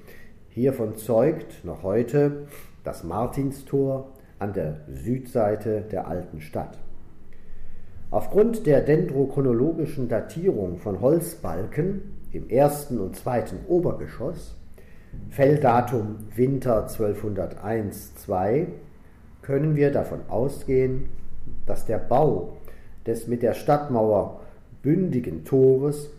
Hiervon 0.49 0.97
zeugt 0.97 1.63
noch 1.63 1.83
heute 1.83 2.47
das 2.83 3.05
Martinstor 3.05 4.09
an 4.39 4.51
der 4.51 4.81
Südseite 4.89 5.85
der 5.89 6.09
alten 6.09 6.41
Stadt. 6.41 6.77
Aufgrund 8.11 8.65
der 8.65 8.81
dendrochronologischen 8.81 10.09
Datierung 10.09 10.79
von 10.79 10.99
Holzbalken 10.99 12.01
im 12.33 12.49
ersten 12.49 12.99
und 12.99 13.15
zweiten 13.15 13.59
Obergeschoss, 13.69 14.57
Felldatum 15.29 16.17
Winter 16.35 16.87
1201-2, 16.87 18.65
können 19.41 19.77
wir 19.77 19.91
davon 19.91 20.19
ausgehen, 20.27 21.07
dass 21.65 21.85
der 21.85 21.97
Bau 21.97 22.53
des 23.05 23.27
mit 23.27 23.41
der 23.41 23.53
Stadtmauer 23.53 24.41
bündigen 24.81 25.45
Tores 25.45 26.09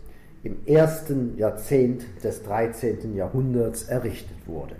im 0.43 0.57
ersten 0.65 1.37
Jahrzehnt 1.37 2.03
des 2.23 2.43
13. 2.43 3.15
Jahrhunderts 3.15 3.83
errichtet 3.83 4.37
wurde. 4.47 4.75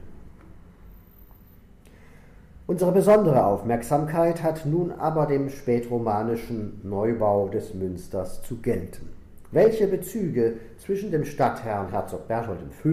Unsere 2.68 2.91
besondere 2.91 3.46
Aufmerksamkeit 3.46 4.44
hat 4.44 4.65
nun 4.65 4.91
aber 4.91 5.25
dem 5.25 5.50
spätromanischen 5.50 6.79
Neubau 6.84 7.50
des 7.50 7.74
Münsters 7.74 8.44
zu 8.44 8.58
gelten. 8.58 9.10
Welche 9.51 9.88
Bezüge 9.88 10.58
zwischen 10.77 11.10
dem 11.10 11.25
Stadtherrn 11.25 11.89
Herzog 11.89 12.27
Berthold 12.27 12.60
V. 12.72 12.89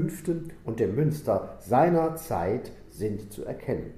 und 0.64 0.80
dem 0.80 0.94
Münster 0.94 1.56
seiner 1.60 2.16
Zeit 2.16 2.72
sind 2.88 3.30
zu 3.30 3.44
erkennen? 3.44 3.92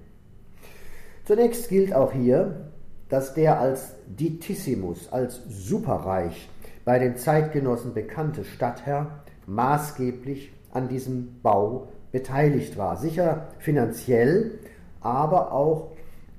Zunächst 1.25 1.69
gilt 1.69 1.95
auch 1.95 2.13
hier, 2.13 2.71
dass 3.09 3.35
der 3.35 3.61
als 3.61 3.95
Ditissimus, 4.07 5.13
als 5.13 5.41
superreich 5.49 6.49
bei 6.85 6.99
den 6.99 7.17
Zeitgenossen 7.17 7.95
bekannte 7.95 8.45
Stadtherr 8.45 9.23
maßgeblich 9.47 10.53
an 10.73 10.89
diesem 10.89 11.41
Bau 11.43 11.89
beteiligt 12.13 12.77
war. 12.77 12.97
Sicher 12.97 13.49
finanziell, 13.59 14.59
aber 15.01 15.53
auch 15.53 15.93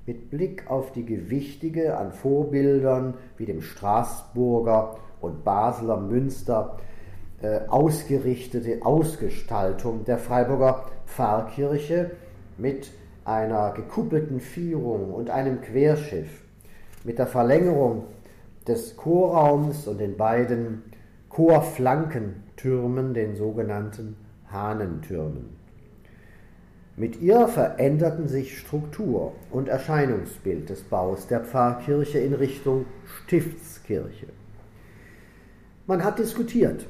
mit 0.06 0.30
Blick 0.30 0.68
auf 0.68 0.92
die 0.92 1.04
gewichtige 1.04 1.96
an 1.96 2.12
Vorbildern 2.12 3.14
wie 3.36 3.46
dem 3.46 3.62
Straßburger 3.62 4.96
und 5.20 5.44
Basler 5.44 5.98
Münster 5.98 6.78
äh, 7.42 7.60
ausgerichtete 7.68 8.84
Ausgestaltung 8.84 10.04
der 10.04 10.18
Freiburger 10.18 10.86
Pfarrkirche 11.06 12.12
mit 12.58 12.90
einer 13.24 13.72
gekuppelten 13.72 14.40
Vierung 14.40 15.12
und 15.12 15.30
einem 15.30 15.60
Querschiff 15.60 16.39
mit 17.04 17.18
der 17.18 17.26
Verlängerung 17.26 18.04
des 18.66 18.96
Chorraums 18.96 19.86
und 19.86 19.98
den 19.98 20.16
beiden 20.16 20.82
Chorflankentürmen, 21.28 23.14
den 23.14 23.36
sogenannten 23.36 24.16
Hahnentürmen. 24.50 25.60
Mit 26.96 27.20
ihr 27.22 27.48
veränderten 27.48 28.28
sich 28.28 28.58
Struktur 28.58 29.32
und 29.50 29.68
Erscheinungsbild 29.68 30.68
des 30.68 30.82
Baus 30.82 31.26
der 31.28 31.40
Pfarrkirche 31.40 32.18
in 32.18 32.34
Richtung 32.34 32.84
Stiftskirche. 33.24 34.26
Man 35.86 36.04
hat 36.04 36.18
diskutiert, 36.18 36.86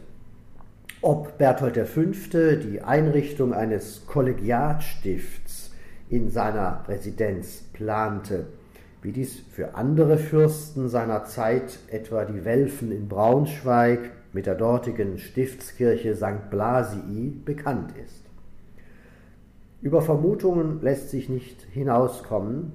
ob 1.01 1.39
Berthold 1.39 1.79
V. 1.87 2.03
die 2.03 2.83
Einrichtung 2.83 3.55
eines 3.55 4.05
Kollegiatstifts 4.07 5.71
in 6.09 6.29
seiner 6.29 6.85
Residenz 6.89 7.63
plante, 7.73 8.47
wie 9.03 9.13
dies 9.13 9.41
für 9.51 9.75
andere 9.75 10.19
Fürsten 10.19 10.89
seiner 10.89 11.25
Zeit, 11.25 11.79
etwa 11.89 12.25
die 12.25 12.45
Welfen 12.45 12.93
in 12.93 13.09
Braunschweig 13.09 14.11
mit 14.33 14.47
der 14.47 14.55
dortigen 14.55 15.19
Stiftskirche 15.19 16.15
St. 16.15 16.51
Blasii, 16.51 17.41
bekannt 17.45 17.93
ist. 18.05 18.25
Über 19.81 20.03
Vermutungen 20.03 20.83
lässt 20.83 21.09
sich 21.11 21.29
nicht 21.29 21.63
hinauskommen, 21.73 22.73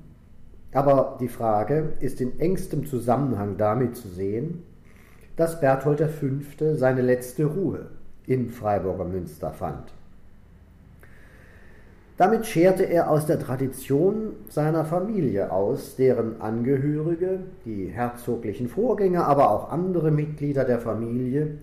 aber 0.72 1.18
die 1.22 1.28
Frage 1.28 1.94
ist 2.00 2.20
in 2.20 2.40
engstem 2.40 2.86
Zusammenhang 2.86 3.58
damit 3.58 3.96
zu 3.96 4.08
sehen, 4.08 4.64
dass 5.36 5.62
Berthold 5.62 6.02
V. 6.02 6.76
seine 6.76 7.02
letzte 7.02 7.46
Ruhe 7.46 7.92
im 8.26 8.50
Freiburger 8.50 9.06
Münster 9.06 9.52
fand. 9.52 9.94
Damit 12.18 12.46
scherte 12.46 12.84
er 12.84 13.10
aus 13.10 13.26
der 13.26 13.40
Tradition 13.40 14.34
seiner 14.48 14.86
Familie 14.86 15.52
aus, 15.52 15.98
deren 15.98 16.40
Angehörige, 16.40 17.42
die 17.66 17.88
herzoglichen 17.88 18.70
Vorgänger, 18.70 19.26
aber 19.26 19.52
auch 19.52 19.70
andere 19.70 20.12
Mitglieder 20.12 20.64
der 20.64 20.80
Familie 20.80 21.58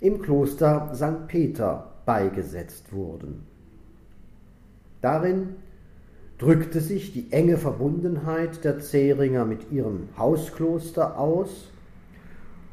im 0.00 0.20
Kloster 0.20 0.90
St. 0.94 1.26
Peter 1.26 1.92
beigesetzt 2.04 2.92
wurden. 2.92 3.46
Darin 5.00 5.56
drückte 6.36 6.80
sich 6.80 7.14
die 7.14 7.32
enge 7.32 7.56
Verbundenheit 7.56 8.62
der 8.62 8.80
Zähringer 8.80 9.46
mit 9.46 9.72
ihrem 9.72 10.08
Hauskloster 10.18 11.18
aus 11.18 11.70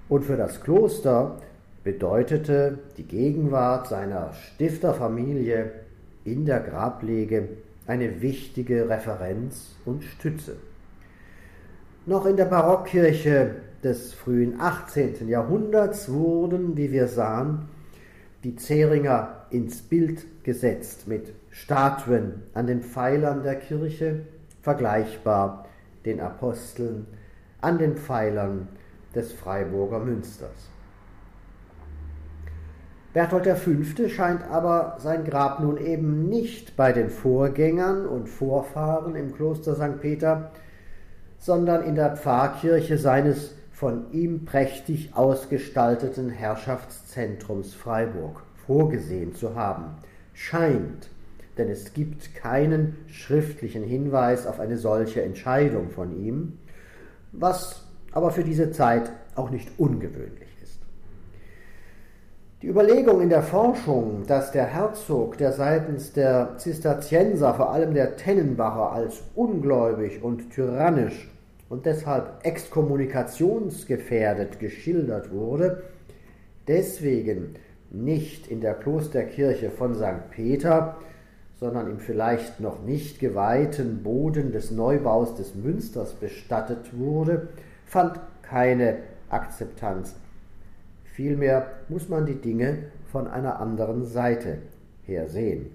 und 0.09 0.25
für 0.25 0.35
das 0.35 0.59
Kloster 0.59 1.37
bedeutete 1.85 2.79
die 2.97 3.03
Gegenwart 3.03 3.87
seiner 3.87 4.33
Stifterfamilie 4.33 5.71
in 6.25 6.45
der 6.45 6.59
Grablege 6.59 7.49
eine 7.87 8.21
wichtige 8.21 8.87
Referenz 8.89 9.75
und 9.85 10.03
Stütze. 10.03 10.57
Noch 12.05 12.25
in 12.25 12.37
der 12.37 12.45
Barockkirche 12.45 13.55
des 13.83 14.13
frühen 14.13 14.59
18. 14.59 15.27
Jahrhunderts 15.27 16.11
wurden, 16.11 16.77
wie 16.77 16.91
wir 16.91 17.07
sahen, 17.07 17.69
die 18.43 18.55
Zähringer 18.55 19.45
ins 19.51 19.81
Bild 19.81 20.25
gesetzt 20.43 21.07
mit 21.07 21.33
Statuen 21.51 22.43
an 22.53 22.67
den 22.67 22.81
Pfeilern 22.81 23.43
der 23.43 23.55
Kirche, 23.55 24.21
vergleichbar 24.61 25.67
den 26.05 26.19
Aposteln 26.19 27.05
an 27.61 27.77
den 27.77 27.95
Pfeilern 27.95 28.67
des 29.13 29.31
Freiburger 29.31 29.99
Münsters. 29.99 30.70
Berthold 33.13 33.45
V. 33.45 34.07
scheint 34.07 34.41
aber 34.49 34.95
sein 34.99 35.25
Grab 35.25 35.59
nun 35.59 35.75
eben 35.75 36.29
nicht 36.29 36.77
bei 36.77 36.93
den 36.93 37.09
Vorgängern 37.09 38.05
und 38.05 38.29
Vorfahren 38.29 39.17
im 39.17 39.33
Kloster 39.33 39.75
St. 39.75 39.99
Peter, 39.99 40.51
sondern 41.37 41.83
in 41.83 41.95
der 41.95 42.15
Pfarrkirche 42.15 42.97
seines 42.97 43.53
von 43.73 44.09
ihm 44.13 44.45
prächtig 44.45 45.13
ausgestalteten 45.13 46.29
Herrschaftszentrums 46.29 47.73
Freiburg 47.73 48.43
vorgesehen 48.65 49.35
zu 49.35 49.55
haben. 49.55 49.95
Scheint, 50.33 51.09
denn 51.57 51.67
es 51.67 51.93
gibt 51.93 52.33
keinen 52.33 52.95
schriftlichen 53.07 53.83
Hinweis 53.83 54.47
auf 54.47 54.61
eine 54.61 54.77
solche 54.77 55.21
Entscheidung 55.21 55.89
von 55.89 56.17
ihm, 56.17 56.59
was 57.33 57.83
aber 58.13 58.31
für 58.31 58.45
diese 58.45 58.71
Zeit 58.71 59.11
auch 59.35 59.49
nicht 59.49 59.69
ungewöhnlich 59.77 60.40
die 62.61 62.67
Überlegung 62.67 63.21
in 63.21 63.29
der 63.29 63.41
Forschung, 63.41 64.23
dass 64.27 64.51
der 64.51 64.65
Herzog, 64.65 65.39
der 65.39 65.51
seitens 65.51 66.13
der 66.13 66.57
Zisterzienser, 66.57 67.55
vor 67.55 67.71
allem 67.71 67.95
der 67.95 68.17
Tennenbacher, 68.17 68.91
als 68.91 69.23
ungläubig 69.33 70.23
und 70.23 70.51
tyrannisch 70.51 71.27
und 71.69 71.87
deshalb 71.87 72.33
exkommunikationsgefährdet 72.43 74.59
geschildert 74.59 75.31
wurde, 75.31 75.81
deswegen 76.67 77.55
nicht 77.89 78.45
in 78.47 78.61
der 78.61 78.75
Klosterkirche 78.75 79.71
von 79.71 79.95
St. 79.95 80.29
Peter, 80.29 80.97
sondern 81.59 81.89
im 81.89 81.97
vielleicht 81.99 82.59
noch 82.59 82.83
nicht 82.83 83.19
geweihten 83.19 84.03
Boden 84.03 84.51
des 84.51 84.69
Neubaus 84.69 85.33
des 85.35 85.55
Münsters 85.55 86.13
bestattet 86.13 86.95
wurde, 86.95 87.47
fand 87.85 88.19
keine 88.43 88.97
Akzeptanz 89.29 90.13
Vielmehr 91.13 91.67
muss 91.89 92.07
man 92.07 92.25
die 92.25 92.35
Dinge 92.35 92.77
von 93.11 93.27
einer 93.27 93.59
anderen 93.59 94.05
Seite 94.05 94.59
her 95.03 95.27
sehen. 95.27 95.71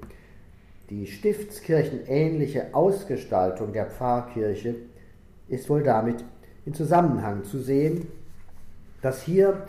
Die 0.89 1.07
stiftskirchenähnliche 1.07 2.75
Ausgestaltung 2.75 3.73
der 3.73 3.87
Pfarrkirche 3.87 4.77
ist 5.49 5.69
wohl 5.69 5.83
damit 5.83 6.25
in 6.65 6.73
Zusammenhang 6.73 7.45
zu 7.45 7.59
sehen, 7.59 8.07
dass 9.03 9.23
hier 9.23 9.67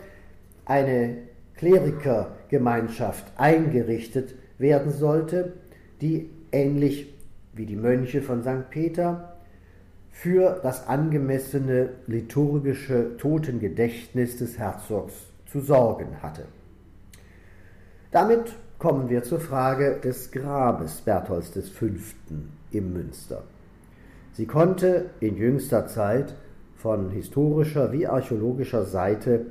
eine 0.64 1.18
Klerikergemeinschaft 1.56 3.24
eingerichtet 3.36 4.36
werden 4.58 4.90
sollte, 4.90 5.52
die 6.00 6.30
ähnlich 6.50 7.14
wie 7.52 7.66
die 7.66 7.76
Mönche 7.76 8.22
von 8.22 8.42
St. 8.42 8.70
Peter 8.70 9.36
für 10.10 10.60
das 10.62 10.88
angemessene 10.88 11.90
liturgische 12.06 13.16
Totengedächtnis 13.18 14.38
des 14.38 14.58
Herzogs 14.58 15.27
zu 15.50 15.60
sorgen 15.60 16.22
hatte. 16.22 16.44
Damit 18.10 18.54
kommen 18.78 19.08
wir 19.08 19.22
zur 19.22 19.40
Frage 19.40 19.98
des 20.02 20.30
Grabes 20.30 21.00
Bertholds 21.00 21.50
V. 21.68 21.86
im 22.70 22.92
Münster. 22.92 23.42
Sie 24.32 24.46
konnte 24.46 25.10
in 25.20 25.36
jüngster 25.36 25.86
Zeit 25.88 26.34
von 26.76 27.10
historischer 27.10 27.92
wie 27.92 28.06
archäologischer 28.06 28.84
Seite 28.84 29.46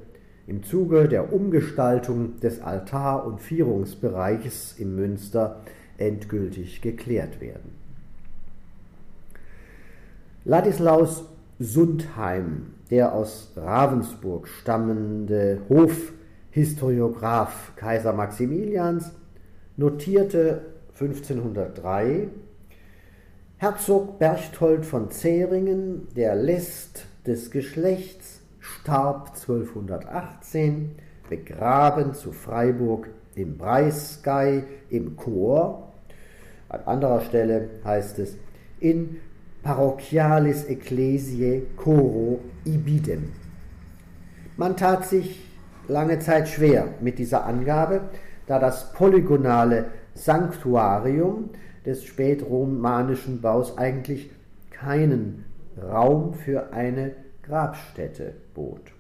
im 0.48 0.64
Zuge 0.64 1.10
der 1.10 1.34
Umgestaltung 1.34 2.40
des 2.40 2.62
Altar- 2.62 3.26
und 3.26 3.42
Vierungsbereichs 3.42 4.76
im 4.80 4.96
Münster 4.96 5.62
endgültig 5.98 6.82
geklärt 6.82 7.42
werden. 7.42 7.76
Ladislaus 10.46 11.26
Sundheim 11.60 12.68
der 12.90 13.14
aus 13.14 13.52
Ravensburg 13.56 14.48
stammende 14.48 15.62
Hofhistoriograph 15.70 17.76
Kaiser 17.76 18.14
Maximilians 18.14 19.12
notierte 19.76 20.62
1503 20.94 22.30
Herzog 23.58 24.20
Berchtold 24.20 24.86
von 24.86 25.10
Zähringen, 25.10 26.08
der 26.16 26.36
List 26.36 27.06
des 27.26 27.50
Geschlechts, 27.50 28.42
starb 28.60 29.30
1218, 29.30 30.92
begraben 31.28 32.14
zu 32.14 32.32
Freiburg 32.32 33.10
im 33.34 33.58
Breisgau 33.58 34.62
im 34.90 35.18
Chor. 35.18 35.92
An 36.70 36.82
anderer 36.86 37.22
Stelle 37.22 37.70
heißt 37.84 38.20
es 38.20 38.38
in 38.80 39.18
Parochialis 39.68 40.64
Ecclesiae 40.70 41.64
Coro 41.76 42.40
Ibidem. 42.64 43.34
Man 44.56 44.78
tat 44.78 45.06
sich 45.06 45.44
lange 45.90 46.20
Zeit 46.20 46.48
schwer 46.48 46.88
mit 47.02 47.20
dieser 47.20 47.46
Angabe, 47.46 48.00
da 48.46 48.60
das 48.60 48.94
polygonale 48.94 49.88
Sanktuarium 50.14 51.50
des 51.86 52.06
spätromanischen 52.06 53.42
Baus 53.42 53.78
eigentlich 53.78 54.32
keinen 54.72 55.44
Raum 55.78 56.34
für 56.34 56.72
eine 56.72 57.12
Grabstätte 57.44 58.36
bot. 58.54 58.94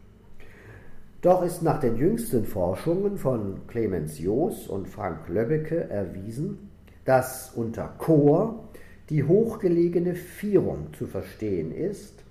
Doch 1.21 1.43
ist 1.43 1.63
nach 1.63 1.79
den 1.79 1.95
jüngsten 1.95 2.43
Forschungen 2.43 3.17
von 3.17 3.61
Clemens 3.67 4.19
Joos 4.19 4.67
und 4.67 4.89
Frank 4.89 5.29
Löbbecke 5.29 5.89
erwiesen, 5.89 6.69
dass 7.05 7.53
unter 7.55 7.93
Chor 7.99 8.66
die 9.09 9.23
hochgelegene 9.23 10.15
Vierung 10.15 10.93
zu 10.97 11.07
verstehen 11.07 11.71
ist, 11.71 12.23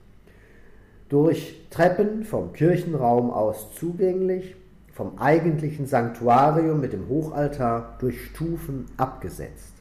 durch 1.08 1.66
Treppen 1.70 2.24
vom 2.24 2.52
Kirchenraum 2.52 3.30
aus 3.30 3.72
zugänglich, 3.74 4.56
vom 4.92 5.18
eigentlichen 5.18 5.86
Sanktuarium 5.86 6.80
mit 6.80 6.92
dem 6.92 7.08
Hochaltar 7.08 7.96
durch 8.00 8.24
Stufen 8.26 8.86
abgesetzt. 8.96 9.72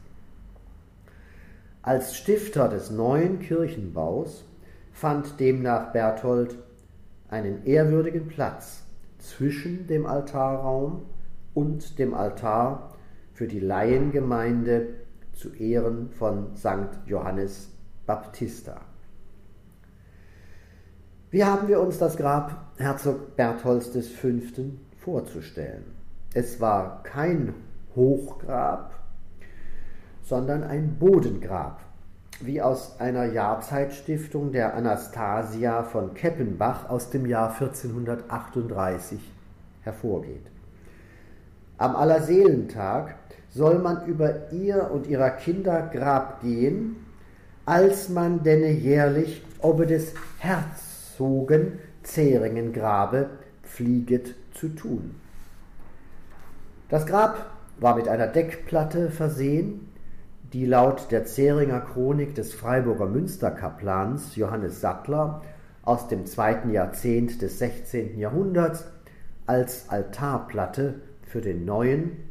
Als 1.82 2.16
Stifter 2.16 2.68
des 2.68 2.92
neuen 2.92 3.40
Kirchenbaus 3.40 4.44
fand 4.92 5.40
demnach 5.40 5.92
Berthold 5.92 6.58
einen 7.30 7.66
ehrwürdigen 7.66 8.28
Platz 8.28 8.84
zwischen 9.20 9.88
dem 9.88 10.06
Altarraum 10.06 11.04
und 11.54 11.98
dem 12.00 12.14
Altar 12.14 12.94
für 13.34 13.48
die 13.48 13.60
Laiengemeinde 13.60 14.88
zu 15.36 15.54
Ehren 15.54 16.10
von 16.12 16.56
St. 16.56 17.00
Johannes 17.06 17.70
Baptista. 18.06 18.82
Wie 21.32 21.44
haben 21.44 21.68
wir 21.68 21.82
uns 21.82 21.98
das 21.98 22.18
Grab 22.18 22.72
Herzog 22.78 23.36
Bertholds 23.36 23.90
V. 24.10 24.28
vorzustellen? 24.98 25.84
Es 26.34 26.62
war 26.62 27.04
kein 27.04 27.54
Hochgrab, 27.96 28.94
sondern 30.24 30.64
ein 30.64 30.98
Bodengrab, 30.98 31.82
wie 32.42 32.62
aus 32.62 33.00
einer 33.00 33.26
Jahrzeitstiftung 33.26 34.52
der 34.52 34.76
Anastasia 34.76 35.84
von 35.84 36.14
Keppenbach 36.14 36.90
aus 36.90 37.10
dem 37.10 37.26
Jahr 37.26 37.54
1438 37.54 39.20
hervorgeht. 39.82 40.46
Am 41.78 41.96
Allerseelentag 41.96 43.16
soll 43.56 43.80
man 43.80 44.06
über 44.06 44.52
ihr 44.52 44.92
und 44.92 45.08
ihrer 45.08 45.30
Kinder 45.30 45.90
Grab 45.94 46.42
gehen, 46.42 46.98
als 47.66 48.10
man 48.10 48.44
denne 48.44 48.70
jährlich 48.70 49.42
ob 49.60 49.88
des 49.88 50.14
Herzogen 50.40 51.80
Zeringen 52.04 52.74
grabe 52.74 53.30
pflieget 53.64 54.36
zu 54.54 54.68
tun. 54.70 55.16
Das 56.90 57.06
Grab 57.06 57.46
war 57.80 57.96
mit 57.96 58.10
einer 58.10 58.28
Deckplatte 58.28 59.10
versehen, 59.10 59.90
die 60.52 60.66
laut 60.66 61.08
der 61.10 61.26
Zähringer 61.26 61.80
Chronik 61.80 62.36
des 62.36 62.54
Freiburger 62.54 63.08
Münsterkaplans 63.08 64.36
Johannes 64.36 64.82
Sattler 64.82 65.42
aus 65.82 66.10
dem 66.10 66.26
zweiten 66.26 66.72
Jahrzehnt 66.72 67.42
des 67.42 67.58
16. 67.60 68.20
Jahrhunderts 68.20 68.86
als 69.46 69.90
Altarplatte 69.90 70.96
für 71.24 71.42
den 71.42 71.66
neuen 71.66 72.25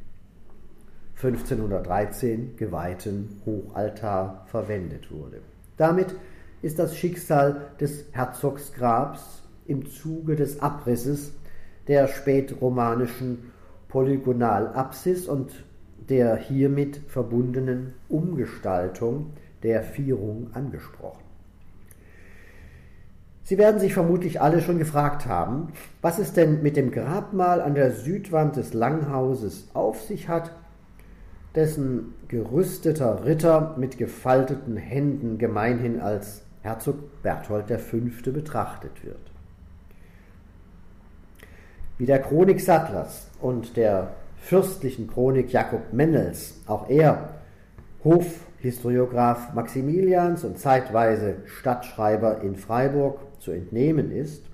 1513 1.24 2.56
geweihten 2.56 3.40
Hochaltar 3.46 4.44
verwendet 4.46 5.10
wurde. 5.10 5.40
Damit 5.78 6.14
ist 6.60 6.78
das 6.78 6.96
Schicksal 6.96 7.62
des 7.80 8.04
Herzogsgrabs 8.12 9.42
im 9.66 9.86
Zuge 9.86 10.36
des 10.36 10.60
Abrisses 10.60 11.32
der 11.88 12.08
spätromanischen 12.08 13.52
Polygonalapsis 13.88 15.26
und 15.26 15.64
der 16.08 16.36
hiermit 16.36 17.00
verbundenen 17.08 17.94
Umgestaltung 18.08 19.30
der 19.62 19.82
Vierung 19.82 20.50
angesprochen. 20.52 21.24
Sie 23.44 23.58
werden 23.58 23.78
sich 23.78 23.92
vermutlich 23.92 24.40
alle 24.40 24.60
schon 24.62 24.78
gefragt 24.78 25.26
haben, 25.26 25.68
was 26.00 26.18
es 26.18 26.32
denn 26.32 26.62
mit 26.62 26.76
dem 26.76 26.90
Grabmal 26.90 27.60
an 27.60 27.74
der 27.74 27.92
Südwand 27.92 28.56
des 28.56 28.72
Langhauses 28.72 29.68
auf 29.74 30.02
sich 30.02 30.28
hat, 30.28 30.50
dessen 31.54 32.14
gerüsteter 32.28 33.24
Ritter 33.24 33.74
mit 33.78 33.96
gefalteten 33.98 34.76
Händen 34.76 35.38
gemeinhin 35.38 36.00
als 36.00 36.42
Herzog 36.62 37.22
Berthold 37.22 37.70
V. 37.70 37.96
betrachtet 38.32 39.04
wird. 39.04 39.30
Wie 41.96 42.06
der 42.06 42.20
Chronik 42.20 42.60
Sattlers 42.60 43.28
und 43.40 43.76
der 43.76 44.14
fürstlichen 44.38 45.08
Chronik 45.08 45.52
Jakob 45.52 45.92
Mennels, 45.92 46.54
auch 46.66 46.88
er 46.88 47.34
Hofhistoriograph 48.02 49.54
Maximilians 49.54 50.44
und 50.44 50.58
zeitweise 50.58 51.36
Stadtschreiber 51.46 52.42
in 52.42 52.56
Freiburg 52.56 53.20
zu 53.38 53.52
entnehmen 53.52 54.10
ist, 54.10 54.44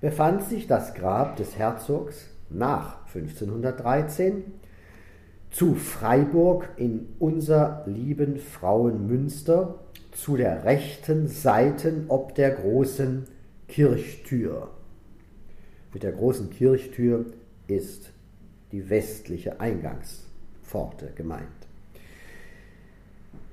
befand 0.00 0.42
sich 0.42 0.66
das 0.66 0.94
Grab 0.94 1.36
des 1.36 1.56
Herzogs 1.56 2.28
nach 2.50 3.06
1513 3.06 4.42
zu 5.52 5.74
Freiburg 5.74 6.70
in 6.76 7.08
unser 7.18 7.84
lieben 7.86 8.38
Frauenmünster 8.38 9.78
zu 10.12 10.36
der 10.36 10.64
rechten 10.64 11.28
Seiten 11.28 12.06
ob 12.08 12.34
der 12.34 12.50
großen 12.50 13.26
Kirchtür. 13.68 14.70
Mit 15.92 16.02
der 16.02 16.12
großen 16.12 16.50
Kirchtür 16.50 17.26
ist 17.66 18.10
die 18.72 18.88
westliche 18.88 19.60
Eingangspforte 19.60 21.12
gemeint. 21.14 21.46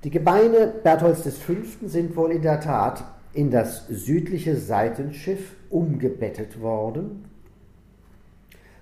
Die 0.06 0.10
Gebeine 0.10 0.74
Bertholds 0.82 1.22
V. 1.38 1.54
sind 1.86 2.16
wohl 2.16 2.32
in 2.32 2.42
der 2.42 2.62
Tat 2.62 3.04
in 3.34 3.52
das 3.52 3.88
südliche 3.88 4.56
Seitenschiff 4.56 5.56
umgebettet 5.70 6.62
worden, 6.62 7.26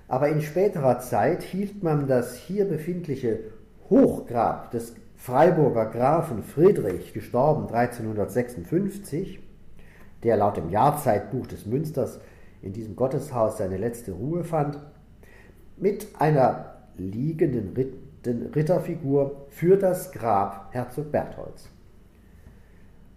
aber 0.07 0.29
in 0.29 0.41
späterer 0.41 0.99
Zeit 0.99 1.43
hielt 1.43 1.83
man 1.83 2.07
das 2.07 2.35
hier 2.35 2.65
befindliche 2.65 3.39
Hochgrab 3.89 4.71
des 4.71 4.95
Freiburger 5.15 5.87
Grafen 5.87 6.43
Friedrich, 6.43 7.13
gestorben 7.13 7.73
1356, 7.73 9.39
der 10.23 10.37
laut 10.37 10.57
dem 10.57 10.69
Jahrzeitbuch 10.69 11.47
des 11.47 11.65
Münsters 11.65 12.19
in 12.61 12.73
diesem 12.73 12.95
Gotteshaus 12.95 13.57
seine 13.57 13.77
letzte 13.77 14.11
Ruhe 14.13 14.43
fand, 14.43 14.79
mit 15.75 16.07
einer 16.19 16.75
liegenden 16.97 17.73
Ritterfigur 18.25 19.47
für 19.49 19.77
das 19.77 20.11
Grab 20.11 20.69
Herzog 20.71 21.11
Bertholds. 21.11 21.69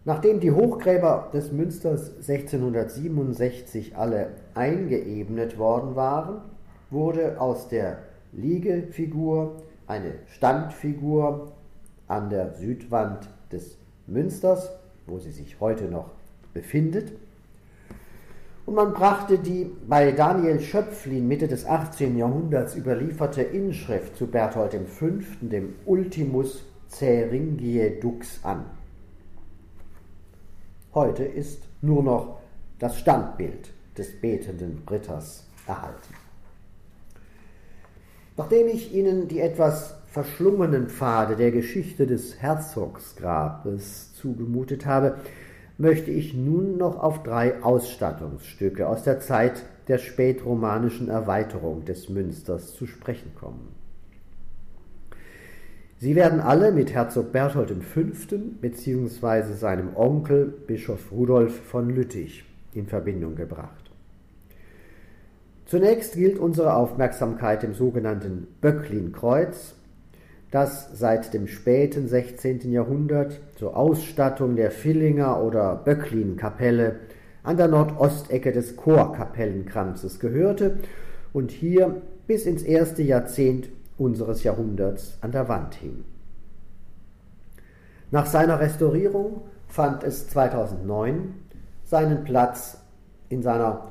Nachdem 0.04 0.40
die 0.40 0.50
Hochgräber 0.50 1.30
des 1.32 1.52
Münsters 1.52 2.12
1667 2.16 3.96
alle 3.96 4.28
eingeebnet 4.54 5.58
worden 5.58 5.94
waren, 5.94 6.40
wurde 6.90 7.40
aus 7.40 7.68
der 7.68 7.98
Liegefigur 8.32 9.62
eine 9.86 10.14
Standfigur 10.26 11.52
an 12.06 12.30
der 12.30 12.54
Südwand 12.54 13.28
des 13.52 13.76
Münsters, 14.06 14.70
wo 15.06 15.18
sie 15.18 15.30
sich 15.30 15.60
heute 15.60 15.84
noch 15.84 16.10
befindet, 16.52 17.12
und 18.70 18.76
man 18.76 18.92
brachte 18.92 19.36
die 19.36 19.68
bei 19.88 20.12
Daniel 20.12 20.60
Schöpflin 20.60 21.26
Mitte 21.26 21.48
des 21.48 21.66
18. 21.66 22.16
Jahrhunderts 22.16 22.76
überlieferte 22.76 23.42
Inschrift 23.42 24.16
zu 24.16 24.28
Berthold 24.28 24.74
V., 24.86 25.06
dem 25.40 25.74
Ultimus 25.86 26.62
Caeringiae 26.96 27.98
Dux, 27.98 28.38
an. 28.44 28.64
Heute 30.94 31.24
ist 31.24 31.64
nur 31.82 32.04
noch 32.04 32.38
das 32.78 32.96
Standbild 32.96 33.72
des 33.98 34.20
betenden 34.20 34.84
Ritters 34.88 35.48
erhalten. 35.66 36.19
Nachdem 38.40 38.68
ich 38.68 38.94
Ihnen 38.94 39.28
die 39.28 39.38
etwas 39.38 39.96
verschlungenen 40.06 40.88
Pfade 40.88 41.36
der 41.36 41.50
Geschichte 41.50 42.06
des 42.06 42.40
Herzogsgrabes 42.40 44.14
zugemutet 44.14 44.86
habe, 44.86 45.16
möchte 45.76 46.10
ich 46.10 46.32
nun 46.32 46.78
noch 46.78 46.98
auf 46.98 47.22
drei 47.22 47.62
Ausstattungsstücke 47.62 48.88
aus 48.88 49.02
der 49.02 49.20
Zeit 49.20 49.62
der 49.88 49.98
spätromanischen 49.98 51.10
Erweiterung 51.10 51.84
des 51.84 52.08
Münsters 52.08 52.74
zu 52.74 52.86
sprechen 52.86 53.32
kommen. 53.38 53.68
Sie 55.98 56.16
werden 56.16 56.40
alle 56.40 56.72
mit 56.72 56.94
Herzog 56.94 57.32
Berthold 57.32 57.70
V. 57.84 58.00
bzw. 58.62 59.52
seinem 59.52 59.94
Onkel 59.94 60.46
Bischof 60.46 61.12
Rudolf 61.12 61.60
von 61.66 61.90
Lüttich 61.90 62.46
in 62.72 62.86
Verbindung 62.86 63.34
gebracht. 63.34 63.89
Zunächst 65.70 66.14
gilt 66.14 66.40
unsere 66.40 66.74
Aufmerksamkeit 66.74 67.62
dem 67.62 67.74
sogenannten 67.74 68.48
Böcklinkreuz, 68.60 69.76
das 70.50 70.98
seit 70.98 71.32
dem 71.32 71.46
späten 71.46 72.08
16. 72.08 72.72
Jahrhundert 72.72 73.38
zur 73.54 73.76
Ausstattung 73.76 74.56
der 74.56 74.72
Villinger 74.72 75.40
oder 75.40 75.76
Böcklin-Kapelle 75.76 76.96
an 77.44 77.56
der 77.56 77.68
Nordostecke 77.68 78.50
des 78.50 78.74
Chorkapellenkranzes 78.74 80.18
gehörte 80.18 80.80
und 81.32 81.52
hier 81.52 82.02
bis 82.26 82.46
ins 82.46 82.64
erste 82.64 83.04
Jahrzehnt 83.04 83.68
unseres 83.96 84.42
Jahrhunderts 84.42 85.18
an 85.20 85.30
der 85.30 85.48
Wand 85.48 85.74
hing. 85.74 86.02
Nach 88.10 88.26
seiner 88.26 88.58
Restaurierung 88.58 89.42
fand 89.68 90.02
es 90.02 90.28
2009 90.30 91.32
seinen 91.84 92.24
Platz 92.24 92.78
in 93.28 93.44
seiner 93.44 93.89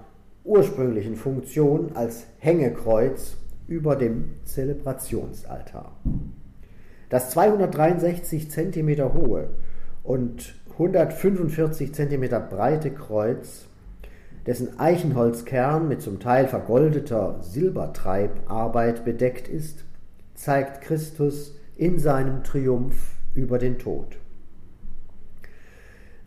ursprünglichen 0.49 1.15
Funktion 1.15 1.91
als 1.93 2.25
Hängekreuz 2.39 3.37
über 3.67 3.95
dem 3.95 4.31
Zelebrationsaltar. 4.45 5.95
Das 7.09 7.29
263 7.29 8.49
cm 8.49 9.13
hohe 9.13 9.51
und 10.03 10.55
145 10.71 11.93
cm 11.93 12.29
breite 12.49 12.89
Kreuz, 12.91 13.67
dessen 14.47 14.79
Eichenholzkern 14.79 15.87
mit 15.87 16.01
zum 16.01 16.19
Teil 16.19 16.47
vergoldeter 16.47 17.37
Silbertreibarbeit 17.41 19.05
bedeckt 19.05 19.47
ist, 19.47 19.85
zeigt 20.33 20.81
Christus 20.81 21.55
in 21.77 21.99
seinem 21.99 22.43
Triumph 22.43 22.95
über 23.35 23.59
den 23.59 23.77
Tod. 23.77 24.17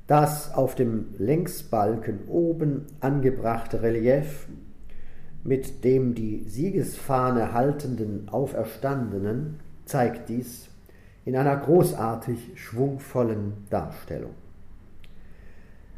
Das 0.07 0.53
auf 0.55 0.75
dem 0.75 1.15
Längsbalken 1.19 2.27
oben 2.29 2.87
angebrachte 3.01 3.83
Relief 3.83 4.49
mit 5.45 5.85
dem 5.85 6.15
die 6.15 6.45
Siegesfahne 6.47 7.53
haltenden 7.53 8.29
Auferstandenen 8.29 9.61
zeigt 9.85 10.29
dies 10.29 10.69
in 11.25 11.37
einer 11.37 11.57
großartig 11.57 12.53
schwungvollen 12.55 13.67
Darstellung. 13.71 14.35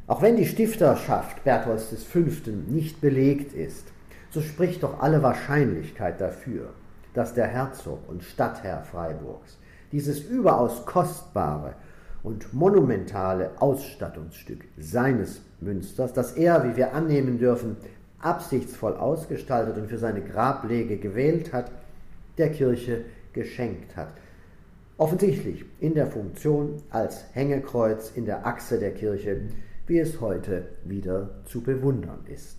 Auch 0.07 0.23
wenn 0.23 0.37
die 0.37 0.47
Stifterschaft 0.47 1.45
Bertholds 1.45 2.05
V. 2.05 2.21
nicht 2.69 3.01
belegt 3.01 3.55
ist, 3.55 3.87
so 4.31 4.41
spricht 4.41 4.83
doch 4.83 5.01
alle 5.01 5.23
Wahrscheinlichkeit 5.23 6.21
dafür, 6.21 6.71
dass 7.15 7.35
der 7.35 7.47
Herzog 7.47 8.01
und 8.09 8.23
Stadtherr 8.23 8.83
Freiburgs 8.83 9.59
dieses 9.93 10.21
überaus 10.21 10.85
kostbare 10.85 11.75
und 12.25 12.53
monumentale 12.55 13.51
Ausstattungsstück 13.61 14.65
seines 14.79 15.43
Münsters, 15.61 16.13
das 16.13 16.33
er, 16.33 16.65
wie 16.65 16.77
wir 16.77 16.95
annehmen 16.95 17.39
dürfen, 17.39 17.77
absichtsvoll 18.19 18.97
ausgestaltet 18.97 19.77
und 19.77 19.89
für 19.89 19.99
seine 19.99 20.23
Grablege 20.23 20.97
gewählt 20.97 21.53
hat, 21.53 21.71
der 22.39 22.51
Kirche 22.51 23.05
geschenkt 23.35 23.95
hat. 23.97 24.09
Offensichtlich 24.97 25.65
in 25.81 25.95
der 25.95 26.07
Funktion 26.07 26.83
als 26.91 27.25
Hängekreuz 27.35 28.11
in 28.15 28.25
der 28.25 28.47
Achse 28.47 28.79
der 28.79 28.95
Kirche, 28.95 29.43
wie 29.87 29.99
es 29.99 30.21
heute 30.21 30.69
wieder 30.85 31.29
zu 31.45 31.61
bewundern 31.61 32.21
ist. 32.27 32.59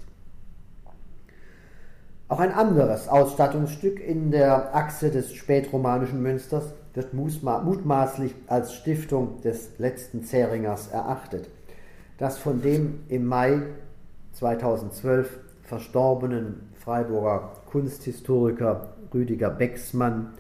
Auch 2.28 2.40
ein 2.40 2.52
anderes 2.52 3.08
Ausstattungsstück 3.08 4.00
in 4.00 4.32
der 4.32 4.76
Achse 4.76 5.10
des 5.10 5.34
spätromanischen 5.34 6.22
Münsters 6.22 6.74
wird 6.96 7.14
mutmaßlich 7.14 8.34
als 8.48 8.74
Stiftung 8.74 9.42
des 9.42 9.78
letzten 9.78 10.24
Zähringers 10.24 10.88
erachtet. 10.88 11.50
Das 12.18 12.38
von 12.38 12.62
dem 12.62 13.02
im 13.10 13.26
Mai 13.26 13.62
2012 14.34 15.40
verstorbenen 15.64 16.70
Freiburger 16.76 17.52
Kunsthistoriker 17.66 18.94
Rüdiger 19.14 19.50
Bexmann 19.50 20.34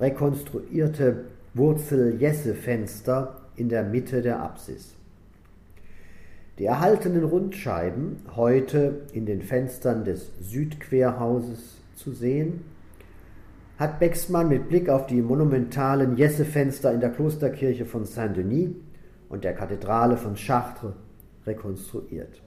rekonstruierte 0.00 1.24
Wurzel-Jesse-Fenster 1.54 3.42
in 3.56 3.68
der 3.68 3.82
Mitte 3.82 4.22
der 4.22 4.40
Apsis. 4.40 4.94
Die 6.58 6.66
erhaltenen 6.66 7.24
Rundscheiben, 7.24 8.16
heute 8.34 9.02
in 9.12 9.26
den 9.26 9.42
Fenstern 9.42 10.04
des 10.04 10.30
Südquerhauses 10.40 11.76
zu 11.94 12.12
sehen, 12.12 12.64
hat 13.78 14.00
Bexmann 14.00 14.48
mit 14.48 14.68
Blick 14.68 14.88
auf 14.88 15.06
die 15.06 15.22
monumentalen 15.22 16.16
Jesse-Fenster 16.16 16.92
in 16.92 17.00
der 17.00 17.10
Klosterkirche 17.10 17.86
von 17.86 18.04
Saint-Denis 18.04 18.70
und 19.28 19.44
der 19.44 19.54
Kathedrale 19.54 20.16
von 20.16 20.34
Chartres 20.34 20.94
rekonstruiert. 21.46 22.42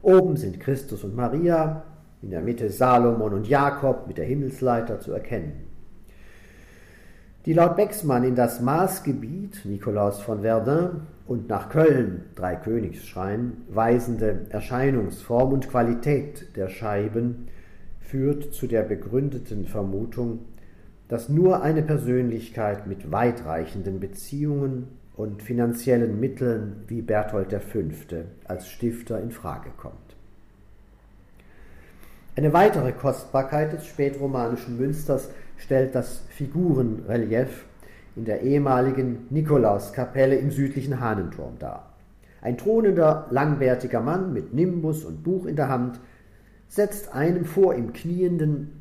Oben 0.00 0.36
sind 0.36 0.58
Christus 0.60 1.04
und 1.04 1.14
Maria, 1.14 1.84
in 2.22 2.30
der 2.30 2.40
Mitte 2.40 2.70
Salomon 2.70 3.34
und 3.34 3.48
Jakob 3.48 4.06
mit 4.06 4.16
der 4.16 4.24
Himmelsleiter 4.24 5.00
zu 5.00 5.12
erkennen. 5.12 5.66
Die 7.44 7.52
laut 7.52 7.76
Bexmann 7.76 8.24
in 8.24 8.36
das 8.36 8.60
Maßgebiet 8.60 9.64
Nikolaus 9.64 10.20
von 10.20 10.42
Verdun 10.42 11.02
und 11.26 11.48
nach 11.48 11.68
Köln, 11.68 12.24
Dreikönigsschrein, 12.36 13.64
weisende 13.68 14.46
Erscheinungsform 14.50 15.52
und 15.52 15.68
Qualität 15.68 16.56
der 16.56 16.68
Scheiben 16.68 17.48
führt 18.12 18.52
zu 18.52 18.66
der 18.66 18.82
begründeten 18.82 19.64
Vermutung, 19.64 20.40
dass 21.08 21.30
nur 21.30 21.62
eine 21.62 21.80
Persönlichkeit 21.80 22.86
mit 22.86 23.10
weitreichenden 23.10 24.00
Beziehungen 24.00 24.88
und 25.16 25.42
finanziellen 25.42 26.20
Mitteln 26.20 26.84
wie 26.88 27.00
Berthold 27.00 27.54
V. 27.54 27.78
als 28.44 28.68
Stifter 28.68 29.18
in 29.18 29.30
Frage 29.30 29.70
kommt. 29.78 29.94
Eine 32.36 32.52
weitere 32.52 32.92
Kostbarkeit 32.92 33.72
des 33.72 33.86
spätromanischen 33.86 34.76
Münsters 34.76 35.30
stellt 35.56 35.94
das 35.94 36.22
Figurenrelief 36.36 37.64
in 38.14 38.26
der 38.26 38.42
ehemaligen 38.42 39.26
Nikolauskapelle 39.30 40.36
im 40.36 40.50
südlichen 40.50 41.00
Hahnenturm 41.00 41.58
dar. 41.58 41.94
Ein 42.42 42.58
thronender, 42.58 43.26
langbärtiger 43.30 44.02
Mann 44.02 44.34
mit 44.34 44.52
Nimbus 44.52 45.02
und 45.02 45.22
Buch 45.22 45.46
in 45.46 45.56
der 45.56 45.70
Hand 45.70 45.98
setzt 46.72 47.12
einem 47.12 47.44
vor 47.44 47.74
ihm 47.74 47.92
Knienden 47.92 48.80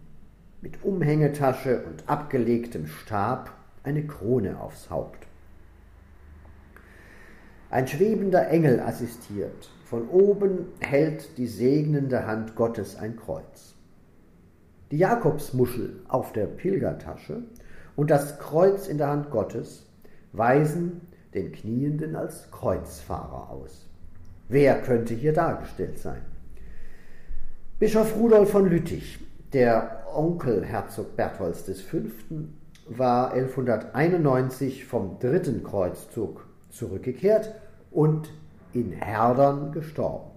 mit 0.61 0.81
Umhängetasche 0.81 1.83
und 1.83 2.07
abgelegtem 2.07 2.87
Stab 2.87 3.51
eine 3.83 4.07
Krone 4.07 4.61
aufs 4.61 4.89
Haupt. 4.89 5.27
Ein 7.69 7.89
schwebender 7.89 8.47
Engel 8.47 8.79
assistiert. 8.79 9.69
Von 9.83 10.07
oben 10.07 10.67
hält 10.79 11.37
die 11.37 11.47
segnende 11.47 12.25
Hand 12.25 12.55
Gottes 12.55 12.95
ein 12.95 13.17
Kreuz. 13.17 13.75
Die 14.91 14.97
Jakobsmuschel 14.97 15.99
auf 16.07 16.31
der 16.31 16.45
Pilgertasche 16.45 17.43
und 17.97 18.09
das 18.09 18.39
Kreuz 18.39 18.87
in 18.87 18.99
der 18.99 19.09
Hand 19.09 19.31
Gottes 19.31 19.85
weisen 20.31 21.01
den 21.33 21.51
Knienden 21.51 22.15
als 22.15 22.49
Kreuzfahrer 22.51 23.49
aus. 23.49 23.85
Wer 24.47 24.81
könnte 24.81 25.13
hier 25.13 25.33
dargestellt 25.33 25.99
sein? 25.99 26.30
Bischof 27.81 28.15
Rudolf 28.15 28.51
von 28.51 28.69
Lüttich, 28.69 29.17
der 29.53 30.03
Onkel 30.13 30.63
Herzog 30.63 31.15
Bertholds 31.15 31.81
V., 31.81 31.97
war 32.87 33.33
1191 33.33 34.85
vom 34.85 35.17
dritten 35.17 35.63
Kreuzzug 35.63 36.45
zurückgekehrt 36.69 37.55
und 37.89 38.29
in 38.73 38.91
Herdern 38.91 39.71
gestorben. 39.71 40.29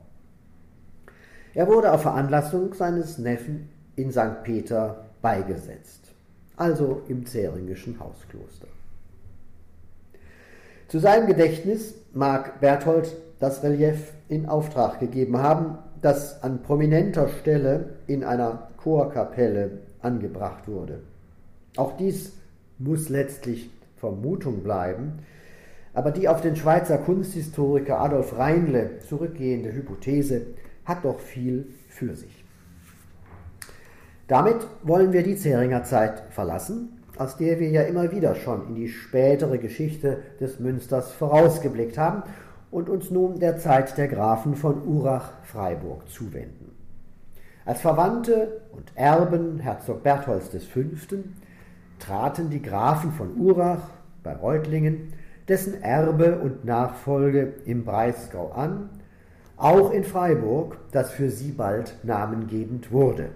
Er 1.52 1.68
wurde 1.68 1.92
auf 1.92 2.00
Veranlassung 2.00 2.72
seines 2.72 3.18
Neffen 3.18 3.68
in 3.94 4.10
St. 4.10 4.42
Peter 4.42 5.04
beigesetzt, 5.20 6.14
also 6.56 7.02
im 7.08 7.26
zähringischen 7.26 8.00
Hauskloster. 8.00 8.68
Zu 10.88 10.98
seinem 10.98 11.26
Gedächtnis 11.26 11.92
mag 12.14 12.62
Berthold 12.62 13.14
das 13.38 13.62
Relief 13.62 14.14
in 14.30 14.46
Auftrag 14.46 14.98
gegeben 14.98 15.36
haben, 15.36 15.76
das 16.04 16.42
an 16.42 16.62
prominenter 16.62 17.28
Stelle 17.28 17.94
in 18.06 18.24
einer 18.24 18.68
Chorkapelle 18.76 19.78
angebracht 20.02 20.68
wurde. 20.68 21.00
Auch 21.78 21.96
dies 21.96 22.34
muss 22.78 23.08
letztlich 23.08 23.70
Vermutung 23.96 24.62
bleiben, 24.62 25.20
aber 25.94 26.10
die 26.10 26.28
auf 26.28 26.42
den 26.42 26.56
Schweizer 26.56 26.98
Kunsthistoriker 26.98 28.00
Adolf 28.00 28.36
Reinle 28.36 28.98
zurückgehende 29.08 29.72
Hypothese 29.72 30.42
hat 30.84 31.06
doch 31.06 31.20
viel 31.20 31.68
für 31.88 32.14
sich. 32.14 32.44
Damit 34.28 34.56
wollen 34.82 35.14
wir 35.14 35.22
die 35.22 35.36
Zähringer 35.36 35.84
Zeit 35.84 36.22
verlassen, 36.30 37.00
aus 37.16 37.38
der 37.38 37.60
wir 37.60 37.70
ja 37.70 37.82
immer 37.82 38.12
wieder 38.12 38.34
schon 38.34 38.68
in 38.68 38.74
die 38.74 38.88
spätere 38.88 39.56
Geschichte 39.56 40.18
des 40.38 40.60
Münsters 40.60 41.12
vorausgeblickt 41.12 41.96
haben 41.96 42.24
und 42.74 42.88
uns 42.88 43.08
nun 43.12 43.38
der 43.38 43.56
Zeit 43.56 43.96
der 43.96 44.08
Grafen 44.08 44.56
von 44.56 44.84
Urach-Freiburg 44.84 46.08
zuwenden. 46.10 46.72
Als 47.64 47.80
Verwandte 47.80 48.62
und 48.72 48.90
Erben 48.96 49.60
Herzog 49.60 50.02
Bertholds 50.02 50.48
V. 50.66 50.80
traten 52.00 52.50
die 52.50 52.60
Grafen 52.60 53.12
von 53.12 53.36
Urach 53.38 53.90
bei 54.24 54.34
Reutlingen 54.34 55.12
dessen 55.46 55.84
Erbe 55.84 56.40
und 56.40 56.64
Nachfolge 56.64 57.52
im 57.64 57.84
Breisgau 57.84 58.50
an, 58.50 58.90
auch 59.56 59.92
in 59.92 60.02
Freiburg, 60.02 60.78
das 60.90 61.12
für 61.12 61.30
sie 61.30 61.52
bald 61.52 61.94
namengebend 62.02 62.90
wurde. 62.90 63.28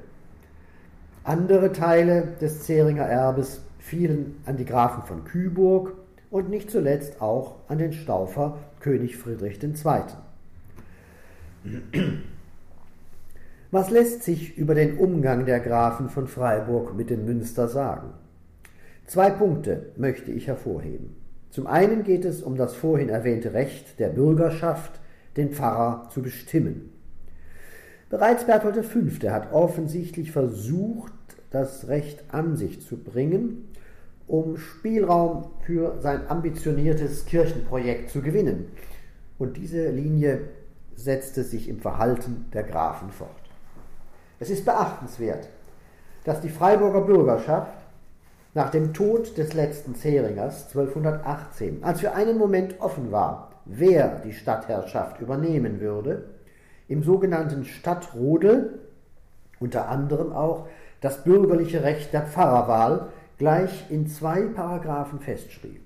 Andere 1.22 1.70
Teile 1.70 2.26
des 2.40 2.64
Zähringer 2.64 3.04
Erbes 3.04 3.60
fielen 3.78 4.42
an 4.46 4.56
die 4.56 4.64
Grafen 4.64 5.04
von 5.04 5.22
Küburg 5.22 5.92
und 6.28 6.50
nicht 6.50 6.72
zuletzt 6.72 7.22
auch 7.22 7.54
an 7.68 7.78
den 7.78 7.92
Staufer 7.92 8.58
König 8.80 9.16
Friedrich 9.16 9.62
II. 9.62 9.74
Was 13.70 13.90
lässt 13.90 14.22
sich 14.22 14.56
über 14.56 14.74
den 14.74 14.96
Umgang 14.98 15.44
der 15.44 15.60
Grafen 15.60 16.08
von 16.08 16.26
Freiburg 16.26 16.96
mit 16.96 17.10
dem 17.10 17.24
Münster 17.24 17.68
sagen? 17.68 18.14
Zwei 19.06 19.30
Punkte 19.30 19.92
möchte 19.96 20.30
ich 20.30 20.46
hervorheben. 20.46 21.16
Zum 21.50 21.66
einen 21.66 22.02
geht 22.02 22.24
es 22.24 22.42
um 22.42 22.56
das 22.56 22.74
vorhin 22.74 23.08
erwähnte 23.08 23.52
Recht 23.52 23.98
der 23.98 24.08
Bürgerschaft, 24.08 25.00
den 25.36 25.50
Pfarrer 25.50 26.08
zu 26.10 26.22
bestimmen. 26.22 26.92
Bereits 28.10 28.44
Berthold 28.44 28.84
V. 28.84 29.30
hat 29.30 29.52
offensichtlich 29.52 30.32
versucht, 30.32 31.12
das 31.50 31.88
Recht 31.88 32.24
an 32.28 32.56
sich 32.56 32.80
zu 32.86 32.96
bringen, 32.96 33.68
um 34.28 34.58
Spielraum 34.58 35.50
für 35.62 36.00
sein 36.00 36.28
ambitioniertes 36.28 37.24
Kirchenprojekt 37.24 38.10
zu 38.10 38.20
gewinnen. 38.20 38.70
Und 39.38 39.56
diese 39.56 39.90
Linie 39.90 40.48
setzte 40.94 41.42
sich 41.42 41.68
im 41.68 41.80
Verhalten 41.80 42.46
der 42.52 42.64
Grafen 42.64 43.10
fort. 43.10 43.30
Es 44.38 44.50
ist 44.50 44.64
beachtenswert, 44.64 45.48
dass 46.24 46.40
die 46.40 46.50
Freiburger 46.50 47.00
Bürgerschaft 47.00 47.72
nach 48.54 48.70
dem 48.70 48.92
Tod 48.92 49.36
des 49.38 49.54
letzten 49.54 49.94
Zähringers 49.94 50.66
1218, 50.68 51.82
als 51.82 52.00
für 52.00 52.12
einen 52.12 52.38
Moment 52.38 52.80
offen 52.80 53.10
war, 53.10 53.52
wer 53.64 54.20
die 54.20 54.32
Stadtherrschaft 54.32 55.20
übernehmen 55.20 55.80
würde, 55.80 56.30
im 56.88 57.02
sogenannten 57.02 57.64
Stadtrodel 57.64 58.80
unter 59.60 59.88
anderem 59.88 60.32
auch 60.32 60.68
das 61.00 61.22
bürgerliche 61.24 61.82
Recht 61.82 62.12
der 62.12 62.22
Pfarrerwahl 62.22 63.08
gleich 63.38 63.86
in 63.90 64.06
zwei 64.06 64.42
Paragraphen 64.42 65.20
festschrieb. 65.20 65.80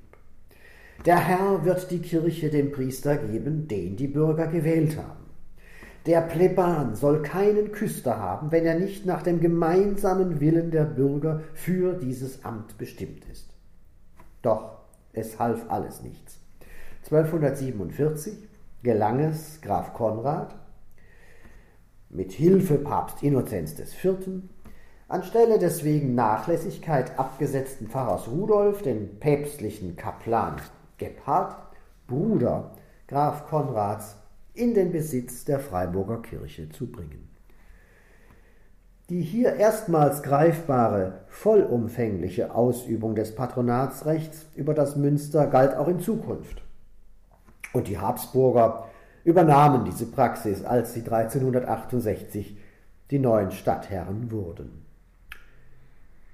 Der 1.04 1.18
Herr 1.18 1.64
wird 1.64 1.90
die 1.90 2.00
Kirche 2.00 2.48
dem 2.48 2.72
Priester 2.72 3.16
geben, 3.16 3.68
den 3.68 3.96
die 3.96 4.08
Bürger 4.08 4.46
gewählt 4.46 4.96
haben. 4.96 5.22
Der 6.06 6.20
Pleban 6.20 6.96
soll 6.96 7.22
keinen 7.22 7.70
Küster 7.70 8.18
haben, 8.18 8.50
wenn 8.50 8.66
er 8.66 8.78
nicht 8.78 9.06
nach 9.06 9.22
dem 9.22 9.40
gemeinsamen 9.40 10.40
Willen 10.40 10.70
der 10.70 10.84
Bürger 10.84 11.42
für 11.54 11.94
dieses 11.94 12.44
Amt 12.44 12.76
bestimmt 12.78 13.24
ist. 13.30 13.48
Doch 14.42 14.78
es 15.12 15.38
half 15.38 15.70
alles 15.70 16.02
nichts. 16.02 16.40
1247 17.04 18.48
gelang 18.82 19.20
es 19.20 19.60
Graf 19.60 19.92
Konrad, 19.92 20.56
mit 22.10 22.32
Hilfe 22.32 22.78
Papst 22.78 23.22
Innozenz 23.22 23.78
IV. 23.78 24.16
Anstelle 25.12 25.58
des 25.58 25.84
wegen 25.84 26.14
Nachlässigkeit 26.14 27.18
abgesetzten 27.18 27.86
Pfarrers 27.86 28.28
Rudolf 28.28 28.80
den 28.80 29.20
päpstlichen 29.20 29.94
Kaplan 29.94 30.56
Gebhard, 30.96 31.54
Bruder 32.06 32.70
Graf 33.08 33.46
Konrads, 33.46 34.16
in 34.54 34.72
den 34.72 34.90
Besitz 34.90 35.44
der 35.44 35.60
Freiburger 35.60 36.22
Kirche 36.22 36.70
zu 36.70 36.90
bringen. 36.90 37.28
Die 39.10 39.20
hier 39.20 39.56
erstmals 39.56 40.22
greifbare, 40.22 41.20
vollumfängliche 41.28 42.54
Ausübung 42.54 43.14
des 43.14 43.34
Patronatsrechts 43.34 44.46
über 44.54 44.72
das 44.72 44.96
Münster 44.96 45.46
galt 45.46 45.74
auch 45.76 45.88
in 45.88 46.00
Zukunft. 46.00 46.62
Und 47.74 47.88
die 47.88 47.98
Habsburger 47.98 48.88
übernahmen 49.24 49.84
diese 49.84 50.06
Praxis, 50.06 50.64
als 50.64 50.94
sie 50.94 51.00
1368 51.00 52.56
die 53.10 53.18
neuen 53.18 53.50
Stadtherren 53.50 54.30
wurden. 54.30 54.81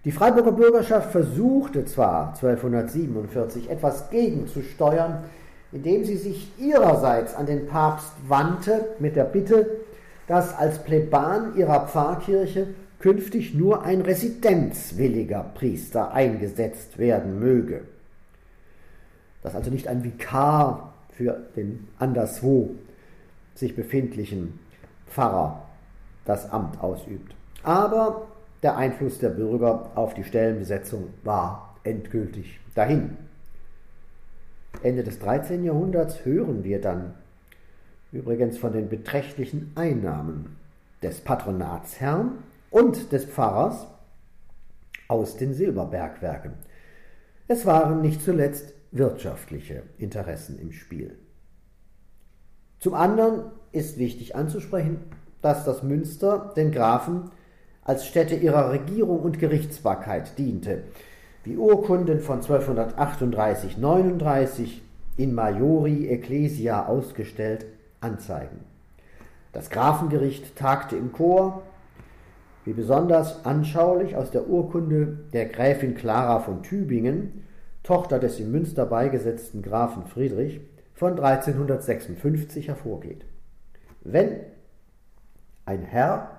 Die 0.05 0.13
Freiburger 0.13 0.53
Bürgerschaft 0.53 1.11
versuchte 1.11 1.85
zwar 1.85 2.35
1247 2.35 3.69
etwas 3.69 4.11
gegenzusteuern, 4.11 5.25
indem 5.73 6.05
sie 6.05 6.17
sich 6.17 6.53
ihrerseits 6.59 7.35
an 7.35 7.47
den 7.47 7.67
Papst 7.67 8.13
wandte 8.27 8.87
mit 9.01 9.17
der 9.17 9.25
Bitte, 9.25 9.67
dass 10.29 10.57
als 10.57 10.79
Pleban 10.85 11.57
ihrer 11.57 11.89
Pfarrkirche 11.89 12.69
künftig 13.01 13.55
nur 13.55 13.83
ein 13.83 14.01
residenzwilliger 14.01 15.45
Priester 15.55 16.13
eingesetzt 16.13 16.99
werden 16.99 17.41
möge. 17.41 17.83
Dass 19.43 19.55
also 19.55 19.71
nicht 19.71 19.89
ein 19.89 20.05
Vikar 20.05 20.95
für 21.11 21.49
den 21.57 21.89
anderswo 21.99 22.71
sich 23.55 23.75
befindlichen 23.75 24.61
Pfarrer 25.09 25.65
das 26.25 26.51
Amt 26.51 26.81
ausübt. 26.81 27.35
Aber 27.63 28.27
der 28.63 28.77
Einfluss 28.77 29.19
der 29.19 29.31
Bürger 29.31 29.91
auf 29.95 30.15
die 30.15 30.25
Stellenbesetzung 30.25 31.09
war 31.25 31.77
endgültig 31.85 32.61
dahin. 32.75 33.17
Ende 34.83 35.03
des 35.03 35.19
13. 35.19 35.65
Jahrhunderts 35.65 36.25
hören 36.25 36.65
wir 36.65 36.81
dann 36.81 37.15
übrigens 38.13 38.59
von 38.59 38.73
den 38.73 38.89
beträchtlichen 38.89 39.73
Einnahmen 39.75 40.57
des 41.03 41.21
Patronatsherrn 41.21 42.39
und 42.71 43.13
des 43.13 43.25
Pfarrers 43.25 43.87
aus 45.09 45.37
den 45.37 45.55
Silberbergwerken. 45.55 46.53
Es 47.47 47.65
waren 47.65 48.03
nicht 48.03 48.23
zuletzt 48.23 48.75
wirtschaftliche 48.91 49.83
Interessen 49.99 50.59
im 50.59 50.73
Spiel. 50.73 51.19
Zum 52.79 52.95
anderen 52.95 53.51
ist 53.73 53.99
wichtig 53.99 54.37
anzusprechen, 54.37 54.99
dass 55.43 55.65
das 55.65 55.83
Münster 55.83 56.53
den 56.57 56.73
Grafen 56.73 57.31
als 57.89 58.07
Stätte 58.07 58.35
ihrer 58.35 58.71
Regierung 58.71 59.21
und 59.21 59.39
Gerichtsbarkeit 59.39 60.37
diente, 60.37 60.83
wie 61.45 61.57
Urkunden 61.57 62.21
von 62.21 62.43
1238-39 62.43 64.83
in 65.17 65.35
Majori 65.35 66.09
Ecclesia 66.09 66.85
ausgestellt 66.85 67.65
anzeigen. 68.03 68.59
Das 69.55 69.71
Grafengericht 69.71 70.55
tagte 70.55 70.97
im 70.97 71.13
Chor, 71.13 71.63
wie 72.67 72.75
besonders 72.75 73.47
anschaulich 73.47 74.17
aus 74.17 74.31
der 74.31 74.49
Urkunde 74.49 75.21
der 75.33 75.47
Gräfin 75.47 75.95
Clara 75.95 76.41
von 76.41 76.63
Tübingen, 76.63 77.45
Tochter 77.85 78.19
des 78.19 78.39
in 78.39 78.53
Münster 78.53 78.85
beigesetzten 78.85 79.63
Grafen 79.63 80.05
Friedrich, 80.05 80.61
von 80.93 81.19
1356 81.19 82.69
hervorgeht. 82.69 83.25
Wenn 84.03 84.41
ein 85.65 85.81
Herr 85.81 86.38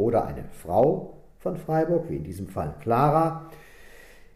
oder 0.00 0.24
eine 0.24 0.44
Frau 0.50 1.18
von 1.38 1.56
Freiburg, 1.56 2.08
wie 2.08 2.16
in 2.16 2.24
diesem 2.24 2.48
Fall 2.48 2.74
Clara, 2.80 3.50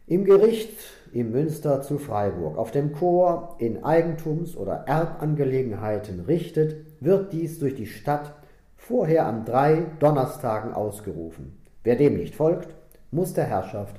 im 0.06 0.24
Gericht 0.24 0.78
im 1.12 1.30
Münster 1.30 1.80
zu 1.80 1.98
Freiburg 1.98 2.58
auf 2.58 2.70
dem 2.70 2.92
Chor 2.92 3.56
in 3.58 3.84
Eigentums- 3.84 4.56
oder 4.56 4.84
Erbangelegenheiten 4.86 6.20
richtet, 6.20 6.76
wird 7.00 7.32
dies 7.32 7.58
durch 7.58 7.74
die 7.74 7.86
Stadt 7.86 8.34
vorher 8.76 9.26
an 9.26 9.44
drei 9.44 9.86
Donnerstagen 10.00 10.74
ausgerufen. 10.74 11.58
Wer 11.84 11.96
dem 11.96 12.16
nicht 12.16 12.34
folgt, 12.34 12.74
muss 13.10 13.32
der 13.32 13.44
Herrschaft 13.44 13.96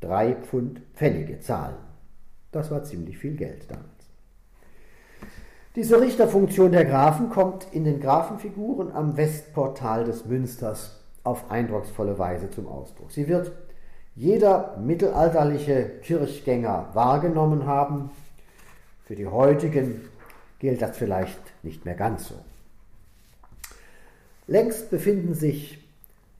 drei 0.00 0.34
Pfund 0.34 0.82
Pfennige 0.94 1.40
zahlen. 1.40 1.76
Das 2.52 2.70
war 2.70 2.82
ziemlich 2.82 3.18
viel 3.18 3.36
Geld 3.36 3.70
damals. 3.70 3.88
Diese 5.76 6.00
Richterfunktion 6.00 6.72
der 6.72 6.84
Grafen 6.84 7.30
kommt 7.30 7.68
in 7.72 7.84
den 7.84 8.00
Grafenfiguren 8.00 8.90
am 8.90 9.16
Westportal 9.16 10.04
des 10.04 10.26
Münsters 10.26 10.97
auf 11.28 11.50
eindrucksvolle 11.50 12.18
Weise 12.18 12.50
zum 12.50 12.66
Ausdruck. 12.66 13.12
Sie 13.12 13.28
wird 13.28 13.52
jeder 14.16 14.78
mittelalterliche 14.78 15.90
Kirchgänger 16.02 16.88
wahrgenommen 16.94 17.66
haben. 17.66 18.10
Für 19.04 19.14
die 19.14 19.26
heutigen 19.26 20.00
gilt 20.58 20.82
das 20.82 20.96
vielleicht 20.96 21.38
nicht 21.62 21.84
mehr 21.84 21.94
ganz 21.94 22.28
so. 22.28 22.34
Längst 24.46 24.90
befinden 24.90 25.34
sich 25.34 25.86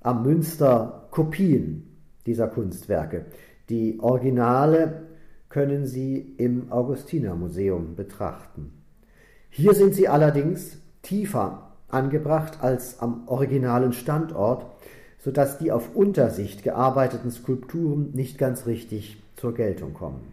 am 0.01 0.23
Münster 0.23 1.07
Kopien 1.11 1.97
dieser 2.25 2.49
Kunstwerke. 2.49 3.27
Die 3.69 4.01
Originale 4.01 5.03
können 5.51 5.87
Sie 5.87 6.35
im 6.39 6.73
Augustinermuseum 6.73 7.95
betrachten. 7.95 8.73
Hier 9.51 9.75
sind 9.75 9.95
sie 9.95 10.09
allerdings 10.09 10.79
tiefer 11.03 11.68
angebracht 11.91 12.59
als 12.63 13.01
am 13.01 13.23
originalen 13.27 13.93
Standort 13.93 14.67
sodass 15.29 15.59
die 15.59 15.73
auf 15.73 15.95
Untersicht 15.95 16.63
gearbeiteten 16.63 17.31
Skulpturen 17.31 18.11
nicht 18.15 18.39
ganz 18.39 18.67
richtig 18.67 19.19
zur 19.37 19.55
Geltung 19.55 19.95
kommen. 19.95 20.33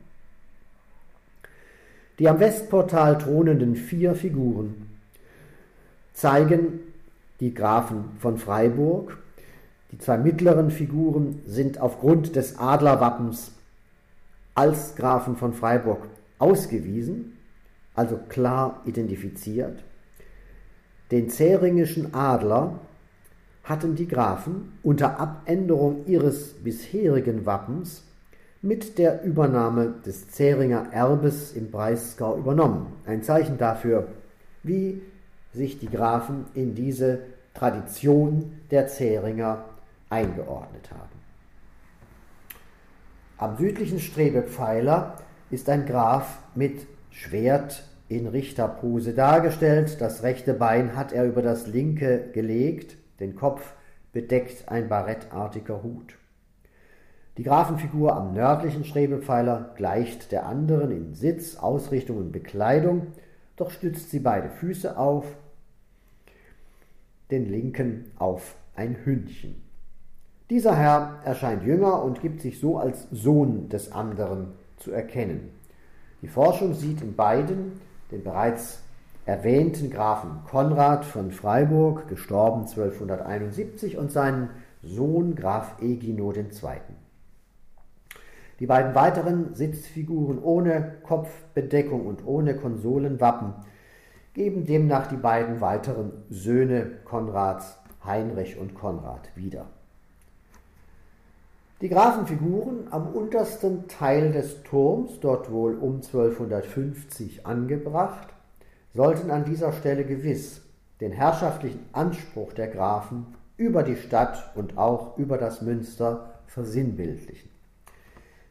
Die 2.20 2.30
am 2.30 2.40
Westportal 2.40 3.18
thronenden 3.18 3.76
vier 3.76 4.16
Figuren 4.16 4.90
zeigen 6.14 6.80
die 7.40 7.54
Grafen 7.54 8.06
von 8.20 8.38
Freiburg. 8.38 9.18
Die 9.92 9.98
zwei 9.98 10.18
mittleren 10.18 10.72
Figuren 10.72 11.42
sind 11.46 11.82
aufgrund 11.82 12.36
des 12.36 12.58
Adlerwappens 12.58 13.52
als 14.54 14.96
Grafen 14.96 15.36
von 15.36 15.54
Freiburg 15.54 16.08
ausgewiesen, 16.40 17.38
also 17.96 18.18
klar 18.30 18.82
identifiziert. 18.86 19.84
Den 21.12 21.30
zähringischen 21.30 22.14
Adler 22.14 22.80
hatten 23.64 23.96
die 23.96 24.08
Grafen 24.08 24.78
unter 24.84 25.20
Abänderung 25.20 26.06
ihres 26.08 26.54
bisherigen 26.64 27.46
Wappens 27.46 28.04
mit 28.62 28.98
der 28.98 29.24
Übernahme 29.24 29.94
des 30.06 30.30
Zähringer 30.32 30.88
Erbes 30.92 31.54
im 31.54 31.70
Breisgau 31.70 32.38
übernommen. 32.38 32.94
Ein 33.06 33.22
Zeichen 33.22 33.58
dafür, 33.58 34.08
wie 34.64 35.02
sich 35.54 35.80
die 35.80 35.90
Grafen 35.90 36.46
in 36.54 36.74
diese 36.74 37.20
Tradition 37.54 38.54
der 38.72 38.88
Zähringer 38.88 39.66
eingeordnet 40.10 40.90
haben. 40.92 41.16
Am 43.38 43.58
südlichen 43.58 44.00
Strebepfeiler 44.00 45.18
ist 45.52 45.70
ein 45.70 45.86
Graf 45.86 46.40
mit 46.56 46.88
Schwert 47.12 47.84
in 48.08 48.28
Richterpose 48.28 49.14
dargestellt. 49.14 50.00
Das 50.00 50.24
rechte 50.24 50.54
Bein 50.54 50.96
hat 50.96 51.12
er 51.12 51.26
über 51.26 51.42
das 51.42 51.68
linke 51.68 52.30
gelegt 52.34 52.98
den 53.20 53.36
Kopf 53.36 53.74
bedeckt 54.12 54.70
ein 54.70 54.90
barettartiger 54.90 55.84
Hut. 55.84 56.16
Die 57.38 57.44
Grafenfigur 57.44 58.16
am 58.16 58.34
nördlichen 58.34 58.86
Strebepfeiler 58.86 59.74
gleicht 59.76 60.32
der 60.32 60.46
anderen 60.46 60.92
in 60.92 61.14
Sitz, 61.14 61.58
Ausrichtung 61.58 62.18
und 62.18 62.32
Bekleidung, 62.32 63.08
doch 63.58 63.72
stützt 63.72 64.12
sie 64.12 64.20
beide 64.20 64.50
Füße 64.50 64.98
auf, 64.98 65.26
den 67.32 67.50
linken 67.50 68.12
auf 68.18 68.56
ein 68.76 68.98
Hündchen. 69.04 69.62
Dieser 70.50 70.78
Herr 70.78 71.20
erscheint 71.26 71.64
jünger 71.64 72.04
und 72.04 72.22
gibt 72.22 72.40
sich 72.40 72.60
so 72.60 72.78
als 72.78 73.08
Sohn 73.12 73.68
des 73.68 73.92
anderen 73.92 74.54
zu 74.78 74.92
erkennen. 74.92 75.50
Die 76.22 76.28
Forschung 76.28 76.74
sieht 76.74 77.02
in 77.02 77.16
beiden 77.16 77.74
den 78.12 78.24
bereits 78.24 78.82
erwähnten 79.26 79.90
Grafen 79.90 80.44
Konrad 80.50 81.06
von 81.06 81.32
Freiburg, 81.32 82.08
gestorben 82.08 82.62
1271, 82.62 83.98
und 83.98 84.12
seinen 84.12 84.50
Sohn 84.84 85.36
Graf 85.36 85.82
Egino 85.82 86.32
II. 86.32 86.46
Die 88.60 88.68
beiden 88.68 88.96
weiteren 88.96 89.54
Sitzfiguren 89.54 90.42
ohne 90.42 90.98
Kopfbedeckung 91.04 92.06
und 92.06 92.26
ohne 92.26 92.56
Konsolenwappen 92.56 93.54
geben 94.34 94.66
demnach 94.66 95.08
die 95.08 95.18
beiden 95.18 95.60
weiteren 95.60 96.12
Söhne 96.30 97.00
Konrads, 97.04 97.80
Heinrich 98.06 98.58
und 98.58 98.76
Konrad, 98.76 99.32
wieder. 99.36 99.66
Die 101.82 101.90
Grafenfiguren 101.90 102.88
am 102.92 103.08
untersten 103.08 103.90
Teil 103.90 104.32
des 104.32 104.64
Turms, 104.64 105.20
dort 105.20 105.52
wohl 105.52 105.76
um 105.76 105.96
1250 105.96 107.46
angebracht, 107.46 108.30
sollten 108.94 109.30
an 109.30 109.44
dieser 109.44 109.74
Stelle 109.74 110.06
gewiss 110.06 110.62
den 111.02 111.12
herrschaftlichen 111.12 111.86
Anspruch 111.92 112.54
der 112.54 112.70
Grafen 112.70 113.36
über 113.58 113.84
die 113.84 113.98
Stadt 113.98 114.56
und 114.56 114.78
auch 114.78 115.18
über 115.18 115.38
das 115.38 115.62
Münster 115.62 116.36
versinnbildlichen. 116.46 117.50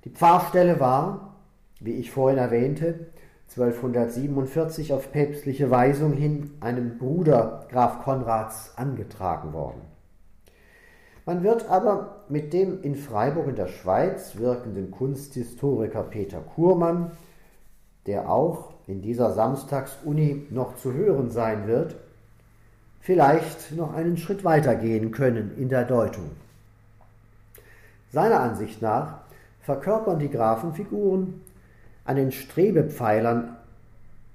Die 0.04 0.10
Pfarrstelle 0.10 0.78
war, 0.78 1.36
wie 1.80 1.92
ich 1.92 2.10
vorhin 2.10 2.38
erwähnte, 2.38 3.06
1247 3.56 4.92
auf 4.92 5.12
päpstliche 5.12 5.70
Weisung 5.70 6.12
hin 6.12 6.50
einem 6.60 6.98
Bruder 6.98 7.66
Graf 7.70 8.02
Konrads 8.02 8.74
angetragen 8.76 9.54
worden. 9.54 9.93
Man 11.26 11.42
wird 11.42 11.70
aber 11.70 12.16
mit 12.28 12.52
dem 12.52 12.82
in 12.82 12.96
Freiburg 12.96 13.48
in 13.48 13.56
der 13.56 13.68
Schweiz 13.68 14.36
wirkenden 14.36 14.90
Kunsthistoriker 14.90 16.02
Peter 16.02 16.40
Kurmann, 16.40 17.12
der 18.06 18.30
auch 18.30 18.74
in 18.86 19.00
dieser 19.00 19.32
Samstagsuni 19.32 20.46
noch 20.50 20.76
zu 20.76 20.92
hören 20.92 21.30
sein 21.30 21.66
wird, 21.66 21.96
vielleicht 23.00 23.72
noch 23.72 23.94
einen 23.94 24.18
Schritt 24.18 24.44
weiter 24.44 24.74
gehen 24.74 25.10
können 25.10 25.56
in 25.56 25.70
der 25.70 25.84
Deutung. 25.84 26.30
Seiner 28.12 28.40
Ansicht 28.40 28.82
nach 28.82 29.18
verkörpern 29.62 30.18
die 30.18 30.30
Grafenfiguren 30.30 31.40
an 32.04 32.16
den 32.16 32.32
Strebepfeilern 32.32 33.56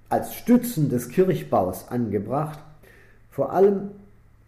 als 0.09 0.33
Stützen 0.33 0.89
des 0.89 1.09
Kirchbaus 1.09 1.87
angebracht, 1.89 2.59
vor 3.29 3.53
allem 3.53 3.91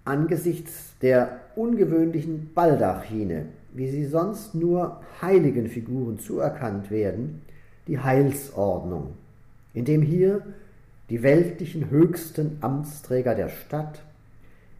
angesichts 0.05 0.93
der 1.03 1.40
ungewöhnlichen 1.55 2.51
Baldachine, 2.53 3.45
wie 3.73 3.89
sie 3.89 4.05
sonst 4.05 4.55
nur 4.55 5.01
heiligen 5.21 5.67
Figuren 5.67 6.19
zuerkannt 6.19 6.91
werden, 6.91 7.41
die 7.87 7.99
Heilsordnung, 7.99 9.13
indem 9.73 10.01
hier 10.01 10.41
die 11.09 11.23
weltlichen 11.23 11.89
höchsten 11.89 12.57
Amtsträger 12.61 13.35
der 13.35 13.49
Stadt 13.49 14.01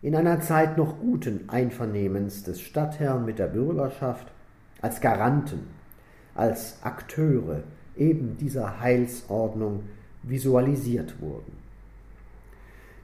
in 0.02 0.16
einer 0.16 0.42
Zeit 0.42 0.78
noch 0.78 1.00
guten 1.00 1.48
Einvernehmens 1.48 2.44
des 2.44 2.62
Stadtherrn 2.62 3.26
mit 3.26 3.38
der 3.38 3.48
Bürgerschaft 3.48 4.28
als 4.82 5.00
Garanten, 5.00 5.68
als 6.34 6.78
Akteure 6.82 7.64
eben 7.96 8.38
dieser 8.38 8.80
Heilsordnung 8.80 9.84
visualisiert 10.24 11.22
wurden. 11.22 11.52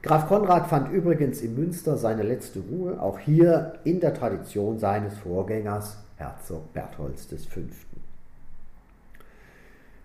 Graf 0.02 0.28
Konrad 0.28 0.68
fand 0.68 0.92
übrigens 0.92 1.40
in 1.40 1.56
Münster 1.56 1.96
seine 1.96 2.22
letzte 2.22 2.60
Ruhe, 2.60 3.00
auch 3.00 3.18
hier 3.18 3.74
in 3.82 3.98
der 3.98 4.14
Tradition 4.14 4.78
seines 4.78 5.18
Vorgängers 5.18 5.98
Herzog 6.16 6.72
Bertholds 6.72 7.26
V. 7.26 7.60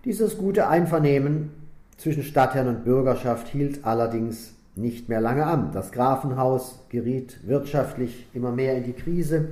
Dieses 0.04 0.38
gute 0.38 0.68
Einvernehmen 0.68 1.52
zwischen 1.98 2.24
Stadtherrn 2.24 2.68
und 2.68 2.86
Bürgerschaft 2.86 3.48
hielt 3.48 3.86
allerdings 3.86 4.56
nicht 4.76 5.10
mehr 5.10 5.22
lange 5.22 5.46
an. 5.46 5.72
Das 5.72 5.92
Grafenhaus 5.92 6.80
geriet 6.90 7.48
wirtschaftlich 7.48 8.26
immer 8.34 8.52
mehr 8.52 8.76
in 8.76 8.86
die 8.86 8.94
Krise, 8.94 9.50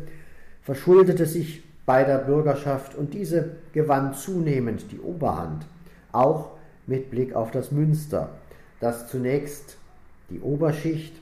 verschuldete 0.63 1.27
sich 1.27 1.63
bei 1.85 2.03
der 2.03 2.17
Bürgerschaft 2.17 2.95
und 2.95 3.13
diese 3.13 3.57
gewann 3.73 4.15
zunehmend 4.15 4.91
die 4.91 4.99
Oberhand, 4.99 5.65
auch 6.11 6.49
mit 6.87 7.11
Blick 7.11 7.35
auf 7.35 7.51
das 7.51 7.71
Münster, 7.71 8.29
das 8.79 9.07
zunächst 9.07 9.77
die 10.31 10.39
Oberschicht, 10.39 11.13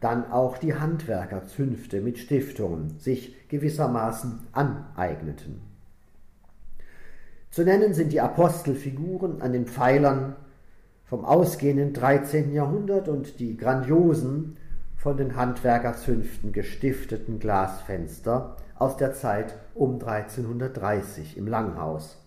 dann 0.00 0.30
auch 0.30 0.58
die 0.58 0.74
Handwerkerzünfte 0.74 2.00
mit 2.00 2.18
Stiftungen 2.18 2.98
sich 2.98 3.34
gewissermaßen 3.48 4.40
aneigneten. 4.52 5.60
Zu 7.50 7.64
nennen 7.64 7.94
sind 7.94 8.12
die 8.12 8.20
Apostelfiguren 8.20 9.42
an 9.42 9.52
den 9.52 9.66
Pfeilern 9.66 10.36
vom 11.04 11.24
ausgehenden 11.24 11.94
13. 11.94 12.52
Jahrhundert 12.52 13.08
und 13.08 13.40
die 13.40 13.56
grandiosen, 13.56 14.56
von 14.98 15.16
den 15.16 15.36
Handwerkerzünften 15.36 16.52
gestifteten 16.52 17.38
Glasfenster 17.38 18.56
aus 18.74 18.96
der 18.96 19.14
Zeit 19.14 19.54
um 19.74 19.94
1330 19.94 21.36
im 21.36 21.46
Langhaus. 21.46 22.18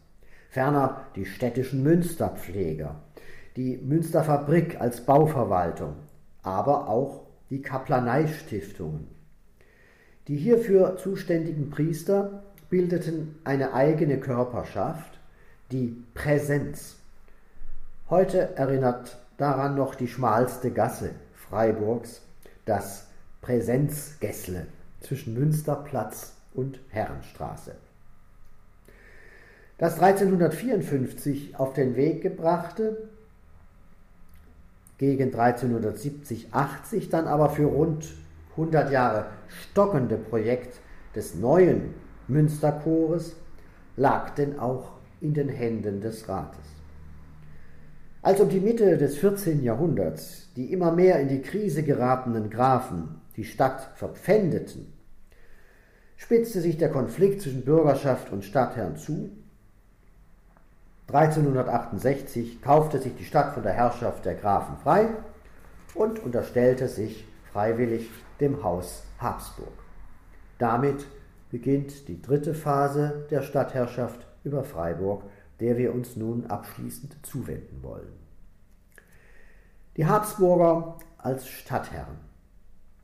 Ferner 0.49 1.01
die 1.15 1.25
städtischen 1.25 1.83
Münsterpfleger, 1.83 2.95
die 3.61 3.77
Münsterfabrik 3.77 4.81
als 4.81 5.01
Bauverwaltung, 5.01 5.93
aber 6.41 6.89
auch 6.89 7.27
die 7.51 7.61
Kaplaneistiftungen. 7.61 9.07
Die 10.27 10.35
hierfür 10.35 10.97
zuständigen 10.97 11.69
Priester 11.69 12.41
bildeten 12.71 13.35
eine 13.43 13.73
eigene 13.73 14.19
Körperschaft, 14.19 15.19
die 15.71 16.03
Präsenz. 16.15 16.95
Heute 18.09 18.55
erinnert 18.55 19.19
daran 19.37 19.75
noch 19.75 19.93
die 19.93 20.07
schmalste 20.07 20.71
Gasse 20.71 21.11
Freiburgs, 21.35 22.23
das 22.65 23.09
Präsenzgässle 23.41 24.65
zwischen 25.01 25.35
Münsterplatz 25.35 26.33
und 26.55 26.79
Herrenstraße. 26.89 27.75
Das 29.77 29.99
1354 29.99 31.59
auf 31.59 31.73
den 31.73 31.95
Weg 31.95 32.23
gebrachte 32.23 32.97
gegen 35.01 35.33
1370-80 35.33 37.09
dann 37.09 37.25
aber 37.25 37.49
für 37.49 37.65
rund 37.65 38.13
100 38.51 38.91
Jahre 38.91 39.25
stockende 39.47 40.15
Projekt 40.15 40.79
des 41.15 41.33
neuen 41.33 41.95
Münsterchores 42.27 43.35
lag 43.97 44.29
denn 44.35 44.59
auch 44.59 44.91
in 45.19 45.33
den 45.33 45.49
Händen 45.49 46.01
des 46.01 46.29
Rates. 46.29 46.59
Als 48.21 48.39
um 48.41 48.49
die 48.49 48.59
Mitte 48.59 48.99
des 48.99 49.17
14. 49.17 49.63
Jahrhunderts 49.63 50.49
die 50.55 50.71
immer 50.71 50.91
mehr 50.91 51.19
in 51.19 51.29
die 51.29 51.41
Krise 51.41 51.81
geratenen 51.81 52.51
Grafen 52.51 53.21
die 53.35 53.45
Stadt 53.45 53.89
verpfändeten, 53.95 54.93
spitzte 56.15 56.61
sich 56.61 56.77
der 56.77 56.91
Konflikt 56.91 57.41
zwischen 57.41 57.65
Bürgerschaft 57.65 58.31
und 58.31 58.45
Stadtherren 58.45 58.97
zu 58.97 59.31
1368 61.13 62.61
kaufte 62.61 62.99
sich 62.99 63.15
die 63.15 63.25
Stadt 63.25 63.53
von 63.53 63.63
der 63.63 63.73
Herrschaft 63.73 64.25
der 64.25 64.35
Grafen 64.35 64.77
frei 64.77 65.09
und 65.93 66.19
unterstellte 66.19 66.87
sich 66.87 67.27
freiwillig 67.51 68.09
dem 68.39 68.63
Haus 68.63 69.03
Habsburg. 69.19 69.73
Damit 70.57 71.05
beginnt 71.49 72.07
die 72.07 72.21
dritte 72.21 72.53
Phase 72.53 73.25
der 73.29 73.41
Stadtherrschaft 73.41 74.25
über 74.43 74.63
Freiburg, 74.63 75.23
der 75.59 75.77
wir 75.77 75.93
uns 75.93 76.15
nun 76.15 76.45
abschließend 76.47 77.17
zuwenden 77.25 77.83
wollen. 77.83 78.13
Die 79.97 80.05
Habsburger 80.05 80.97
als 81.17 81.47
Stadtherren. 81.47 82.19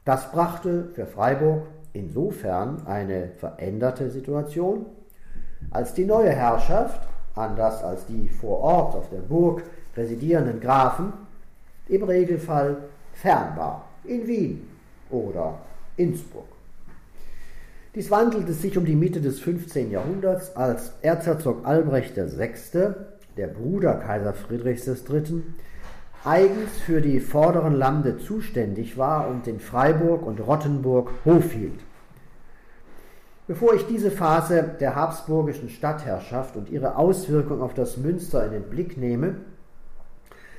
Das 0.05 0.32
brachte 0.32 0.89
für 0.93 1.05
Freiburg 1.05 1.68
insofern 1.91 2.88
eine 2.88 3.32
veränderte 3.38 4.10
Situation, 4.10 4.86
als 5.72 5.93
die 5.93 6.05
neue 6.05 6.30
Herrschaft 6.30 7.01
anders 7.38 7.84
als 7.84 8.06
die 8.06 8.30
vor 8.30 8.60
Ort 8.60 8.96
auf 8.96 9.10
der 9.10 9.18
Burg 9.18 9.64
residierenden 9.96 10.60
Grafen, 10.60 11.14
im 11.88 12.04
Regelfall 12.04 12.78
fernbar, 13.14 13.88
in 14.04 14.28
Wien 14.28 14.68
oder 15.10 15.60
Innsbruck. 15.96 16.48
Dies 17.96 18.12
wandelte 18.12 18.54
sich 18.54 18.78
um 18.78 18.86
die 18.86 18.96
Mitte 18.96 19.22
des 19.22 19.40
15. 19.40 19.90
Jahrhunderts, 19.90 20.56
als 20.56 20.92
Erzherzog 21.02 21.66
Albrecht 21.66 22.16
VI., 22.16 22.94
der 23.38 23.48
Bruder 23.48 23.96
Kaiser 23.96 24.34
Friedrichs 24.34 24.88
III., 24.88 25.42
eigens 26.24 26.78
für 26.86 27.02
die 27.02 27.20
vorderen 27.20 27.74
Lande 27.74 28.18
zuständig 28.20 28.98
war 28.98 29.28
und 29.30 29.48
in 29.48 29.60
Freiburg 29.60 30.26
und 30.26 30.40
Rottenburg 30.40 31.12
Hof 31.26 31.52
hielt. 31.52 31.80
Bevor 33.48 33.74
ich 33.76 33.88
diese 33.88 34.12
Phase 34.12 34.76
der 34.78 34.95
habsburgischen 34.95 35.70
Stadtherrschaft 35.70 36.58
und 36.58 36.70
ihre 36.70 36.98
Auswirkung 36.98 37.62
auf 37.62 37.74
das 37.74 37.95
Münster 37.95 38.45
in 38.45 38.52
den 38.52 38.64
Blick 38.64 38.98
nehme, 38.98 39.36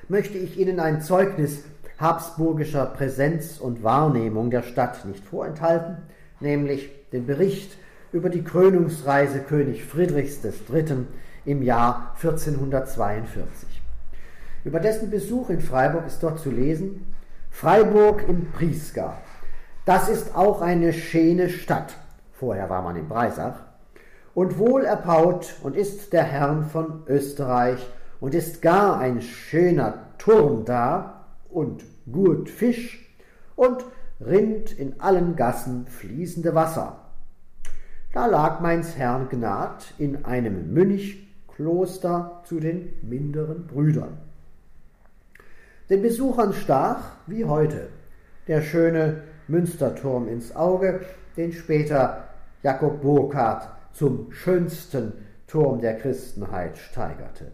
möchte 0.09 0.39
ich 0.39 0.59
Ihnen 0.59 0.81
ein 0.81 1.03
Zeugnis 1.03 1.65
habsburgischer 1.99 2.87
Präsenz 2.87 3.59
und 3.59 3.83
Wahrnehmung 3.83 4.51
der 4.51 4.63
Stadt 4.63 5.05
nicht 5.05 5.23
vorenthalten, 5.23 5.99
nämlich 6.41 6.89
den 7.13 7.27
Bericht 7.27 7.77
über 8.11 8.31
die 8.31 8.43
Krönungsreise 8.43 9.41
König 9.41 9.85
Friedrichs 9.85 10.41
III. 10.43 11.05
im 11.45 11.63
Jahr 11.63 12.15
1442. 12.17 13.83
Über 14.65 14.81
dessen 14.81 15.11
Besuch 15.11 15.51
in 15.51 15.61
Freiburg 15.61 16.07
ist 16.07 16.23
dort 16.23 16.39
zu 16.39 16.51
lesen, 16.51 17.15
Freiburg 17.51 18.27
im 18.27 18.51
Priesgau. 18.53 19.13
Das 19.85 20.09
ist 20.09 20.35
auch 20.35 20.63
eine 20.63 20.95
schöne 20.95 21.51
Stadt. 21.51 21.95
Vorher 22.39 22.71
war 22.71 22.83
man 22.83 22.95
in 22.95 23.09
Breisach. 23.09 23.57
Und 24.33 24.59
wohl 24.59 24.85
erbaut 24.85 25.57
und 25.65 25.75
ist 25.75 26.13
der 26.13 26.23
Herrn 26.23 26.67
von 26.67 27.03
Österreich 27.09 27.85
und 28.21 28.33
ist 28.33 28.63
gar 28.63 28.99
ein 28.99 29.21
schöner 29.23 30.05
Turm 30.19 30.65
da 30.65 31.25
und 31.51 31.83
gut 32.11 32.49
Fisch 32.49 33.13
und 33.57 33.85
rinnt 34.21 34.71
in 34.71 35.01
allen 35.01 35.35
Gassen 35.35 35.87
fließende 35.87 36.55
Wasser. 36.55 37.01
Da 38.13 38.27
lag 38.27 38.61
meins 38.61 38.97
Herrn 38.97 39.29
Gnad 39.29 39.95
in 39.99 40.25
einem 40.25 40.73
Mönchkloster 40.73 42.43
zu 42.45 42.61
den 42.61 42.93
minderen 43.03 43.67
Brüdern. 43.67 44.19
Den 45.91 46.03
Besuchern 46.03 46.53
stach, 46.53 47.01
wie 47.27 47.45
heute, 47.45 47.89
der 48.47 48.63
schöne 48.63 49.25
Münsterturm 49.49 50.29
ins 50.29 50.55
Auge, 50.55 51.01
den 51.37 51.53
später 51.53 52.28
Jakob 52.63 53.01
Burckhardt 53.03 53.69
zum 53.93 54.33
schönsten 54.33 55.13
Turm 55.47 55.81
der 55.81 55.97
Christenheit 55.97 56.77
steigerte. 56.77 57.53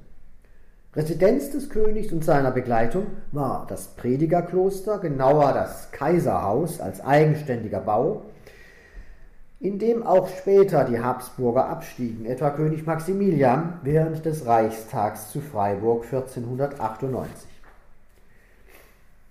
Residenz 0.96 1.50
des 1.50 1.70
Königs 1.70 2.12
und 2.12 2.24
seiner 2.24 2.50
Begleitung 2.50 3.07
war 3.32 3.66
das 3.68 3.88
Predigerkloster, 3.88 4.98
genauer 4.98 5.52
das 5.52 5.90
Kaiserhaus 5.90 6.80
als 6.80 7.00
eigenständiger 7.00 7.80
Bau, 7.80 8.22
in 9.61 9.78
dem 9.78 10.02
auch 10.02 10.28
später 10.28 10.84
die 10.84 11.00
Habsburger 11.00 11.68
abstiegen, 11.68 12.26
etwa 12.26 12.50
König 12.50 12.86
Maximilian 12.86 13.80
während 13.82 14.24
des 14.24 14.46
Reichstags 14.46 15.30
zu 15.30 15.40
Freiburg 15.40 16.05
1498. 16.05 17.48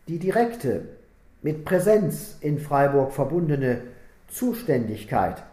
Die 0.07 0.19
direkte, 0.19 0.85
mit 1.41 1.65
Präsenz 1.65 2.37
in 2.41 2.59
Freiburg 2.59 3.13
verbundene 3.13 3.81
Zuständigkeit 4.27 5.43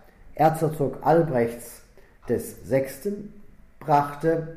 Erzherzog 0.41 0.99
Albrechts 1.03 1.82
des 2.26 2.66
Sechsten 2.66 3.34
brachte 3.78 4.57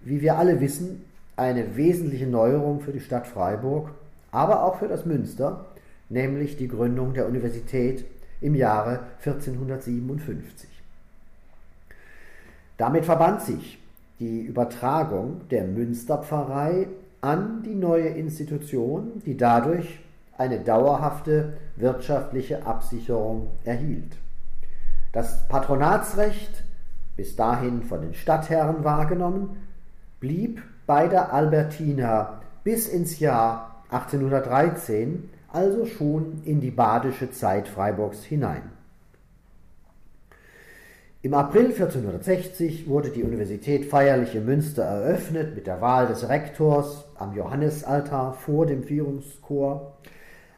wie 0.00 0.20
wir 0.20 0.36
alle 0.36 0.60
wissen, 0.60 1.04
eine 1.36 1.76
wesentliche 1.76 2.26
Neuerung 2.26 2.80
für 2.80 2.92
die 2.92 3.00
Stadt 3.00 3.26
Freiburg, 3.26 3.90
aber 4.32 4.64
auch 4.64 4.78
für 4.78 4.88
das 4.88 5.06
Münster, 5.06 5.66
nämlich 6.08 6.56
die 6.56 6.68
Gründung 6.68 7.14
der 7.14 7.26
Universität 7.28 8.04
im 8.40 8.56
Jahre 8.56 9.00
1457. 9.24 10.68
Damit 12.76 13.04
verband 13.04 13.42
sich 13.42 13.78
die 14.18 14.42
Übertragung 14.42 15.42
der 15.50 15.64
Münsterpfarrei 15.64 16.88
an 17.20 17.62
die 17.64 17.74
neue 17.74 18.08
Institution, 18.08 19.22
die 19.24 19.36
dadurch 19.36 20.00
eine 20.36 20.60
dauerhafte 20.60 21.54
wirtschaftliche 21.76 22.66
Absicherung 22.66 23.50
erhielt. 23.64 24.16
Das 25.16 25.48
Patronatsrecht, 25.48 26.62
bis 27.16 27.36
dahin 27.36 27.82
von 27.84 28.02
den 28.02 28.12
Stadtherren 28.12 28.84
wahrgenommen, 28.84 29.66
blieb 30.20 30.62
bei 30.84 31.08
der 31.08 31.32
Albertina 31.32 32.42
bis 32.64 32.86
ins 32.86 33.18
Jahr 33.18 33.82
1813, 33.88 35.30
also 35.50 35.86
schon 35.86 36.42
in 36.44 36.60
die 36.60 36.70
badische 36.70 37.30
Zeit 37.30 37.66
Freiburgs 37.66 38.24
hinein. 38.24 38.64
Im 41.22 41.32
April 41.32 41.68
1460 41.68 42.86
wurde 42.86 43.08
die 43.08 43.24
Universität 43.24 43.86
feierlich 43.86 44.34
in 44.34 44.44
Münster 44.44 44.82
eröffnet 44.82 45.54
mit 45.54 45.66
der 45.66 45.80
Wahl 45.80 46.08
des 46.08 46.28
Rektors 46.28 47.06
am 47.14 47.34
Johannesaltar 47.34 48.34
vor 48.34 48.66
dem 48.66 48.82
Führungschor, 48.82 49.96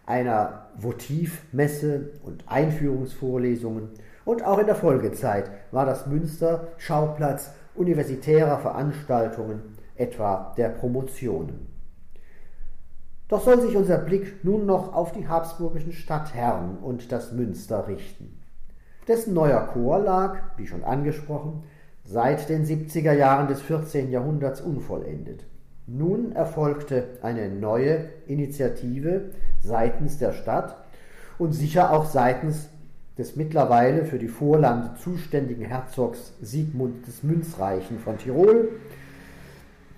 einer 0.05 0.67
Votivmesse 0.77 2.11
und 2.25 2.43
Einführungsvorlesungen 2.49 3.91
und 4.29 4.45
auch 4.45 4.59
in 4.59 4.67
der 4.67 4.75
Folgezeit 4.75 5.51
war 5.71 5.87
das 5.87 6.07
Münster 6.07 6.69
Schauplatz 6.77 7.51
universitärer 7.75 8.59
Veranstaltungen, 8.59 9.63
etwa 9.97 10.53
der 10.59 10.69
Promotionen. 10.69 11.67
Doch 13.29 13.43
soll 13.43 13.63
sich 13.63 13.75
unser 13.75 13.97
Blick 13.97 14.45
nun 14.45 14.67
noch 14.67 14.93
auf 14.93 15.13
die 15.13 15.29
habsburgischen 15.29 15.95
Stadtherren 15.95 16.77
und 16.77 17.11
das 17.11 17.33
Münster 17.33 17.89
richten. 17.89 18.39
Dessen 19.07 19.33
neuer 19.33 19.61
Chor 19.73 19.99
lag, 19.99 20.37
wie 20.59 20.67
schon 20.67 20.85
angesprochen, 20.85 21.63
seit 22.05 22.51
den 22.51 22.67
70er 22.67 23.15
Jahren 23.15 23.49
des 23.49 23.63
14. 23.63 24.11
Jahrhunderts 24.11 24.61
unvollendet. 24.61 25.47
Nun 25.87 26.33
erfolgte 26.33 27.17
eine 27.23 27.49
neue 27.49 28.11
Initiative 28.27 29.31
seitens 29.63 30.19
der 30.19 30.35
Stadt 30.35 30.77
und 31.39 31.53
sicher 31.53 31.95
auch 31.95 32.05
seitens 32.05 32.69
des 33.19 33.35
mittlerweile 33.35 34.05
für 34.05 34.19
die 34.19 34.29
Vorlande 34.29 34.95
zuständigen 35.03 35.65
Herzogs 35.65 36.33
Siegmund 36.41 37.07
des 37.07 37.25
Münzreichen 37.25 37.99
von 37.99 38.17
Tirol, 38.17 38.71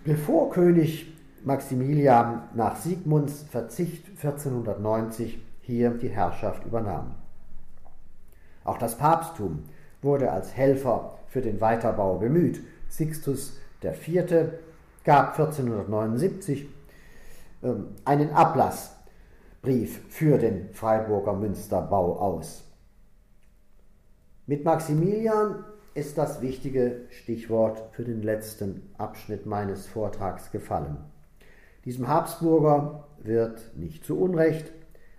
bevor 0.04 0.50
König 0.50 1.14
Maximilian 1.44 2.42
nach 2.54 2.76
Siegmunds 2.76 3.44
Verzicht 3.50 4.08
1490 4.08 5.38
hier 5.60 5.90
die 5.90 6.08
Herrschaft 6.08 6.64
übernahm. 6.64 7.14
Auch 8.64 8.78
das 8.78 8.96
Papsttum 8.96 9.64
wurde 10.02 10.32
als 10.32 10.56
Helfer 10.56 11.18
für 11.28 11.42
den 11.42 11.60
Weiterbau 11.60 12.18
bemüht. 12.18 12.60
Sixtus 12.88 13.58
IV. 13.82 14.50
gab 15.04 15.38
1479 15.38 16.68
ähm, 17.62 17.88
einen 18.04 18.32
Ablassbrief 18.32 20.00
für 20.08 20.38
den 20.38 20.72
Freiburger 20.72 21.34
Münsterbau 21.34 22.18
aus. 22.18 22.69
Mit 24.51 24.64
Maximilian 24.64 25.64
ist 25.94 26.18
das 26.18 26.40
wichtige 26.42 27.03
Stichwort 27.11 27.84
für 27.92 28.03
den 28.03 28.20
letzten 28.20 28.82
Abschnitt 28.98 29.46
meines 29.46 29.86
Vortrags 29.86 30.51
gefallen. 30.51 30.96
Diesem 31.84 32.09
Habsburger 32.09 33.05
wird 33.22 33.61
nicht 33.76 34.05
zu 34.05 34.18
Unrecht 34.18 34.72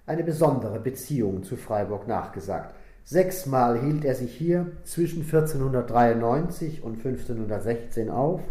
eine 0.05 0.25
besondere 0.25 0.81
Beziehung 0.81 1.43
zu 1.43 1.55
Freiburg 1.55 2.09
nachgesagt. 2.09 2.75
Sechsmal 3.05 3.79
hielt 3.79 4.03
er 4.03 4.15
sich 4.15 4.35
hier 4.35 4.69
zwischen 4.83 5.21
1493 5.21 6.83
und 6.83 6.97
1516 6.97 8.09
auf, 8.09 8.41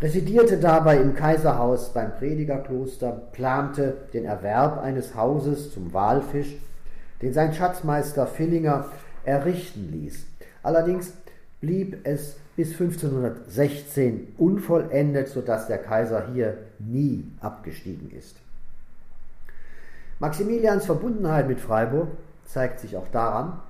residierte 0.00 0.56
dabei 0.56 0.96
im 0.96 1.14
Kaiserhaus 1.14 1.92
beim 1.92 2.14
Predigerkloster, 2.14 3.12
plante 3.32 3.98
den 4.14 4.24
Erwerb 4.24 4.78
eines 4.78 5.14
Hauses 5.14 5.74
zum 5.74 5.92
Walfisch, 5.92 6.56
den 7.20 7.34
sein 7.34 7.52
Schatzmeister 7.52 8.26
Villinger 8.26 8.86
errichten 9.24 9.90
ließ. 9.90 10.26
Allerdings 10.62 11.12
blieb 11.60 12.06
es 12.06 12.36
bis 12.56 12.72
1516 12.72 14.34
unvollendet, 14.38 15.28
sodass 15.28 15.66
der 15.66 15.78
Kaiser 15.78 16.28
hier 16.32 16.58
nie 16.78 17.24
abgestiegen 17.40 18.10
ist. 18.10 18.36
Maximilians 20.18 20.84
Verbundenheit 20.84 21.48
mit 21.48 21.60
Freiburg 21.60 22.08
zeigt 22.44 22.80
sich 22.80 22.96
auch 22.96 23.08
daran, 23.08 23.60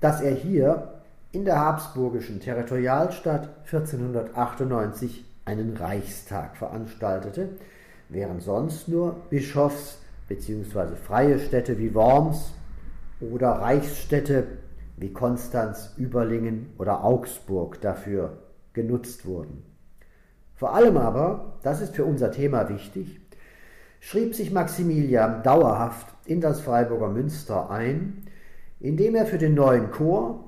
dass 0.00 0.20
er 0.20 0.34
hier 0.34 1.00
in 1.32 1.44
der 1.44 1.58
habsburgischen 1.58 2.40
Territorialstadt 2.40 3.48
1498 3.64 5.24
einen 5.44 5.76
Reichstag 5.76 6.56
veranstaltete, 6.56 7.50
während 8.08 8.42
sonst 8.42 8.88
nur 8.88 9.16
Bischofs- 9.30 9.98
bzw. 10.28 10.96
freie 10.96 11.38
Städte 11.38 11.78
wie 11.78 11.94
Worms 11.94 12.52
oder 13.20 13.50
Reichsstädte 13.50 14.46
wie 14.96 15.12
Konstanz, 15.12 15.92
Überlingen 15.96 16.70
oder 16.78 17.04
Augsburg 17.04 17.80
dafür 17.80 18.38
genutzt 18.72 19.26
wurden. 19.26 19.62
Vor 20.54 20.74
allem 20.74 20.96
aber, 20.96 21.58
das 21.62 21.82
ist 21.82 21.94
für 21.94 22.04
unser 22.04 22.30
Thema 22.30 22.68
wichtig, 22.68 23.20
schrieb 24.00 24.34
sich 24.34 24.52
Maximilian 24.52 25.42
dauerhaft 25.42 26.06
in 26.24 26.40
das 26.40 26.60
Freiburger 26.60 27.08
Münster 27.08 27.70
ein, 27.70 28.22
indem 28.80 29.14
er 29.14 29.26
für 29.26 29.38
den 29.38 29.54
neuen 29.54 29.90
Chor, 29.90 30.44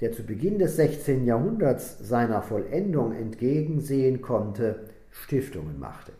der 0.00 0.12
zu 0.12 0.24
Beginn 0.24 0.58
des 0.58 0.76
16. 0.76 1.26
Jahrhunderts 1.26 1.98
seiner 2.00 2.42
Vollendung 2.42 3.12
entgegensehen 3.12 4.22
konnte, 4.22 4.88
Stiftungen 5.10 5.78
machte. 5.78 6.12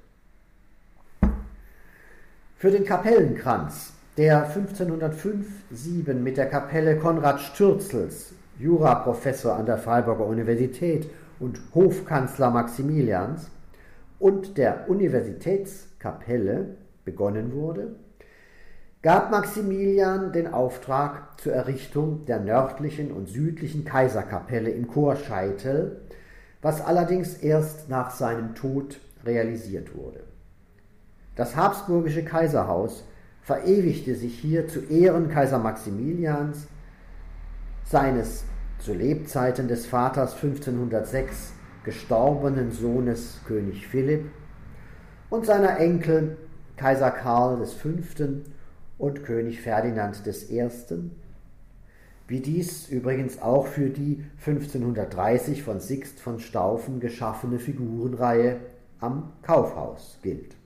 Für 2.57 2.71
den 2.71 2.85
Kapellenkranz 2.85 3.95
der 4.17 4.51
1505-7 4.51 6.15
mit 6.15 6.37
der 6.37 6.47
Kapelle 6.47 6.97
Konrad 6.99 7.41
Stürzels, 7.41 8.33
Juraprofessor 8.59 9.55
an 9.55 9.67
der 9.67 9.79
Freiburger 9.79 10.27
Universität 10.27 11.09
und 11.39 11.61
Hofkanzler 11.75 12.51
gab 19.03 19.31
Maximilian 19.31 20.33
den 20.33 20.53
Auftrag 20.53 21.41
zur 21.41 21.55
Errichtung 21.55 22.27
der 22.27 22.41
nördlichen 22.41 23.13
und 23.13 23.29
südlichen 23.29 23.85
Kaiserkapelle 23.85 24.71
im 24.71 24.89
Chorscheitel, 24.89 26.03
was 26.61 26.85
allerdings 26.85 27.39
erst 27.39 27.89
nach 27.89 28.11
seinem 28.11 28.55
Tod 28.55 29.01
realisiert 29.25 29.97
wurde. 29.97 30.25
Das 31.37 31.57
habsburgische 31.57 32.25
Kaiserhaus 32.25 33.05
verewigte 33.51 34.15
sich 34.15 34.39
hier 34.39 34.69
zu 34.69 34.79
Ehren 34.79 35.29
Kaiser 35.29 35.59
Maximilians, 35.59 36.69
seines 37.85 38.45
zu 38.79 38.95
Lebzeiten 38.95 39.67
des 39.67 39.87
Vaters 39.87 40.35
1506 40.35 41.53
gestorbenen 41.83 42.71
Sohnes 42.71 43.41
König 43.49 43.89
Philipp 43.89 44.27
und 45.31 45.47
seiner 45.47 45.81
Enkel 45.81 46.37
Kaiser 46.77 47.11
Karl 47.11 47.67
V. 47.67 47.89
und 48.99 49.25
König 49.25 49.61
Ferdinand 49.61 50.23
I., 50.25 50.69
wie 52.29 52.41
dies 52.41 52.89
übrigens 52.89 53.43
auch 53.43 53.67
für 53.67 53.91
die 53.91 54.23
1530 54.47 55.65
von 55.65 55.81
Sixt 55.81 56.21
von 56.21 56.39
Staufen 56.39 57.01
geschaffene 57.01 57.59
Figurenreihe 57.59 58.61
am 59.01 59.33
Kaufhaus 59.43 60.21
gilt. 60.23 60.60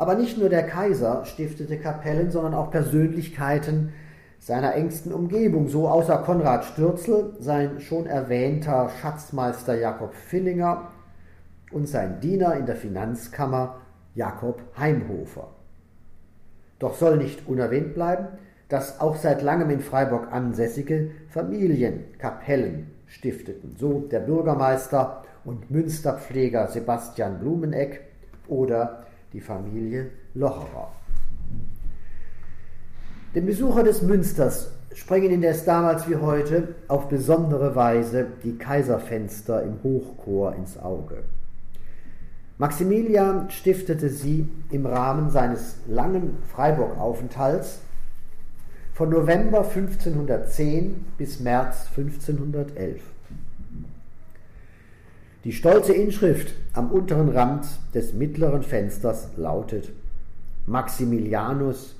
Aber 0.00 0.14
nicht 0.14 0.38
nur 0.38 0.48
der 0.48 0.62
Kaiser 0.62 1.26
stiftete 1.26 1.76
Kapellen, 1.76 2.30
sondern 2.30 2.54
auch 2.54 2.70
Persönlichkeiten 2.70 3.92
seiner 4.38 4.74
engsten 4.74 5.12
Umgebung, 5.12 5.68
so 5.68 5.88
außer 5.88 6.16
Konrad 6.24 6.64
Stürzel 6.64 7.34
sein 7.38 7.80
schon 7.80 8.06
erwähnter 8.06 8.88
Schatzmeister 9.02 9.74
Jakob 9.78 10.14
Villinger 10.30 10.88
und 11.70 11.86
sein 11.86 12.18
Diener 12.18 12.54
in 12.56 12.64
der 12.64 12.76
Finanzkammer 12.76 13.82
Jakob 14.14 14.62
Heimhofer. 14.78 15.48
Doch 16.78 16.94
soll 16.94 17.18
nicht 17.18 17.46
unerwähnt 17.46 17.92
bleiben, 17.92 18.28
dass 18.70 19.00
auch 19.02 19.16
seit 19.16 19.42
langem 19.42 19.68
in 19.68 19.80
Freiburg 19.80 20.32
ansässige 20.32 21.10
Familien 21.28 22.04
Kapellen 22.16 22.90
stifteten, 23.06 23.76
so 23.78 23.98
der 24.10 24.20
Bürgermeister 24.20 25.24
und 25.44 25.70
Münsterpfleger 25.70 26.68
Sebastian 26.68 27.38
Blumeneck 27.38 28.00
oder 28.48 29.04
die 29.32 29.40
Familie 29.40 30.10
Locherer. 30.34 30.92
Dem 33.34 33.46
Besucher 33.46 33.84
des 33.84 34.02
Münsters 34.02 34.72
sprengen 34.94 35.30
indes 35.30 35.64
damals 35.64 36.08
wie 36.08 36.16
heute 36.16 36.74
auf 36.88 37.08
besondere 37.08 37.76
Weise 37.76 38.26
die 38.42 38.58
Kaiserfenster 38.58 39.62
im 39.62 39.82
Hochchor 39.82 40.54
ins 40.56 40.76
Auge. 40.78 41.22
Maximilian 42.58 43.48
stiftete 43.50 44.10
sie 44.10 44.48
im 44.70 44.84
Rahmen 44.84 45.30
seines 45.30 45.76
langen 45.86 46.38
Freiburg-Aufenthalts 46.52 47.80
von 48.92 49.08
November 49.08 49.60
1510 49.60 51.06
bis 51.16 51.40
März 51.40 51.86
1511. 51.96 53.00
Die 55.44 55.52
stolze 55.52 55.94
Inschrift 55.94 56.52
am 56.74 56.90
unteren 56.90 57.30
Rand 57.30 57.66
des 57.94 58.12
mittleren 58.12 58.62
Fensters 58.62 59.28
lautet 59.38 59.90
Maximilianus 60.66 61.94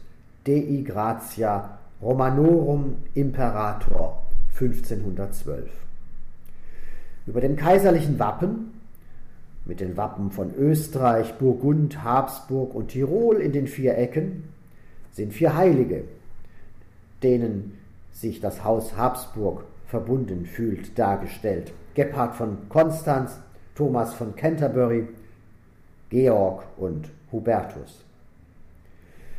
Dei 0.44 0.84
Gratia 0.86 1.78
Romanorum 2.02 2.96
Imperator 3.14 4.20
1512. 4.60 5.70
Über 7.26 7.40
dem 7.40 7.56
kaiserlichen 7.56 8.18
Wappen 8.18 8.74
mit 9.64 9.80
den 9.80 9.96
Wappen 9.96 10.30
von 10.30 10.54
Österreich, 10.54 11.32
Burgund, 11.38 12.04
Habsburg 12.04 12.74
und 12.74 12.88
Tirol 12.88 13.36
in 13.36 13.52
den 13.52 13.68
vier 13.68 13.96
Ecken 13.96 14.50
sind 15.12 15.32
vier 15.32 15.56
Heilige, 15.56 16.04
denen 17.22 17.78
sich 18.12 18.40
das 18.40 18.64
Haus 18.64 18.98
Habsburg 18.98 19.64
verbunden 19.86 20.44
fühlt, 20.44 20.98
dargestellt. 20.98 21.72
Gebhard 21.94 22.34
von 22.36 22.68
Konstanz, 22.68 23.38
Thomas 23.74 24.14
von 24.14 24.36
Canterbury, 24.36 25.08
Georg 26.10 26.64
und 26.76 27.08
Hubertus. 27.32 28.04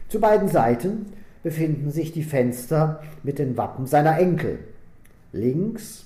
Zu 0.10 0.20
beiden 0.20 0.48
Seiten 0.48 1.14
befinden 1.44 1.92
sich 1.92 2.12
die 2.12 2.24
Fenster 2.24 3.02
mit 3.24 3.40
den 3.40 3.58
Wappen 3.58 3.88
seiner 3.88 4.18
Enkel. 4.20 4.60
Links, 5.32 6.06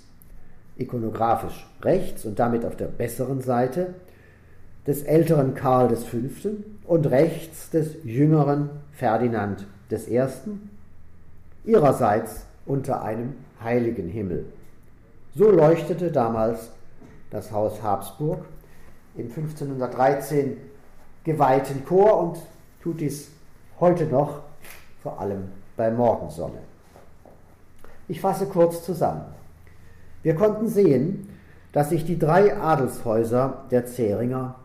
ikonografisch 0.77 1.67
rechts 1.81 2.25
und 2.25 2.39
damit 2.39 2.65
auf 2.65 2.75
der 2.75 2.87
besseren 2.87 3.41
Seite, 3.41 3.95
des 4.85 5.03
älteren 5.03 5.55
Karl 5.55 5.95
V. 5.95 6.17
und 6.85 7.07
rechts 7.07 7.71
des 7.71 7.95
jüngeren 8.03 8.69
Ferdinand 8.91 9.65
I. 9.91 10.21
ihrerseits 11.63 12.45
unter 12.65 13.03
einem 13.03 13.33
heiligen 13.63 14.07
Himmel. 14.07 14.45
So 15.37 15.51
leuchtete 15.51 16.11
damals 16.11 16.69
das 17.29 17.51
Haus 17.51 17.83
Habsburg 17.83 18.45
im 19.15 19.25
1513 19.25 20.55
geweihten 21.25 21.83
Chor 21.83 22.21
und 22.21 22.37
tut 22.81 23.01
dies 23.01 23.31
heute 23.81 24.05
noch, 24.05 24.39
vor 25.03 25.19
allem 25.19 25.49
bei 25.75 25.91
Morgensonne. 25.91 26.59
Ich 28.07 28.21
fasse 28.21 28.45
kurz 28.45 28.85
zusammen. 28.85 29.25
Wir 30.23 30.35
konnten 30.35 30.69
sehen, 30.69 31.27
dass 31.73 31.89
sich 31.89 32.05
die 32.05 32.17
drei 32.17 32.55
Adelshäuser 32.55 33.65
der 33.71 33.85
Zähringer 33.85 34.55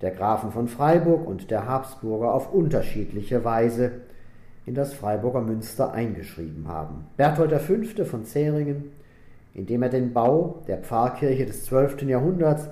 der 0.00 0.12
Grafen 0.12 0.50
von 0.50 0.66
Freiburg 0.66 1.26
und 1.26 1.50
der 1.50 1.68
Habsburger 1.68 2.32
auf 2.32 2.54
unterschiedliche 2.54 3.44
Weise 3.44 3.92
in 4.64 4.74
das 4.74 4.94
Freiburger 4.94 5.42
Münster 5.42 5.92
eingeschrieben 5.92 6.68
haben. 6.68 7.06
Berthold 7.18 7.52
V. 7.60 8.04
von 8.04 8.24
Zähringen, 8.24 8.90
indem 9.54 9.82
er 9.82 9.88
den 9.88 10.12
Bau 10.12 10.62
der 10.66 10.78
Pfarrkirche 10.78 11.46
des 11.46 11.64
12. 11.64 12.02
Jahrhunderts 12.02 12.68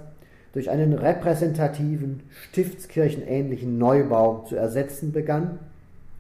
durch 0.53 0.69
einen 0.69 0.93
repräsentativen, 0.93 2.25
stiftskirchenähnlichen 2.51 3.79
Neubau 3.79 4.45
zu 4.49 4.57
ersetzen 4.57 5.13
begann, 5.13 5.59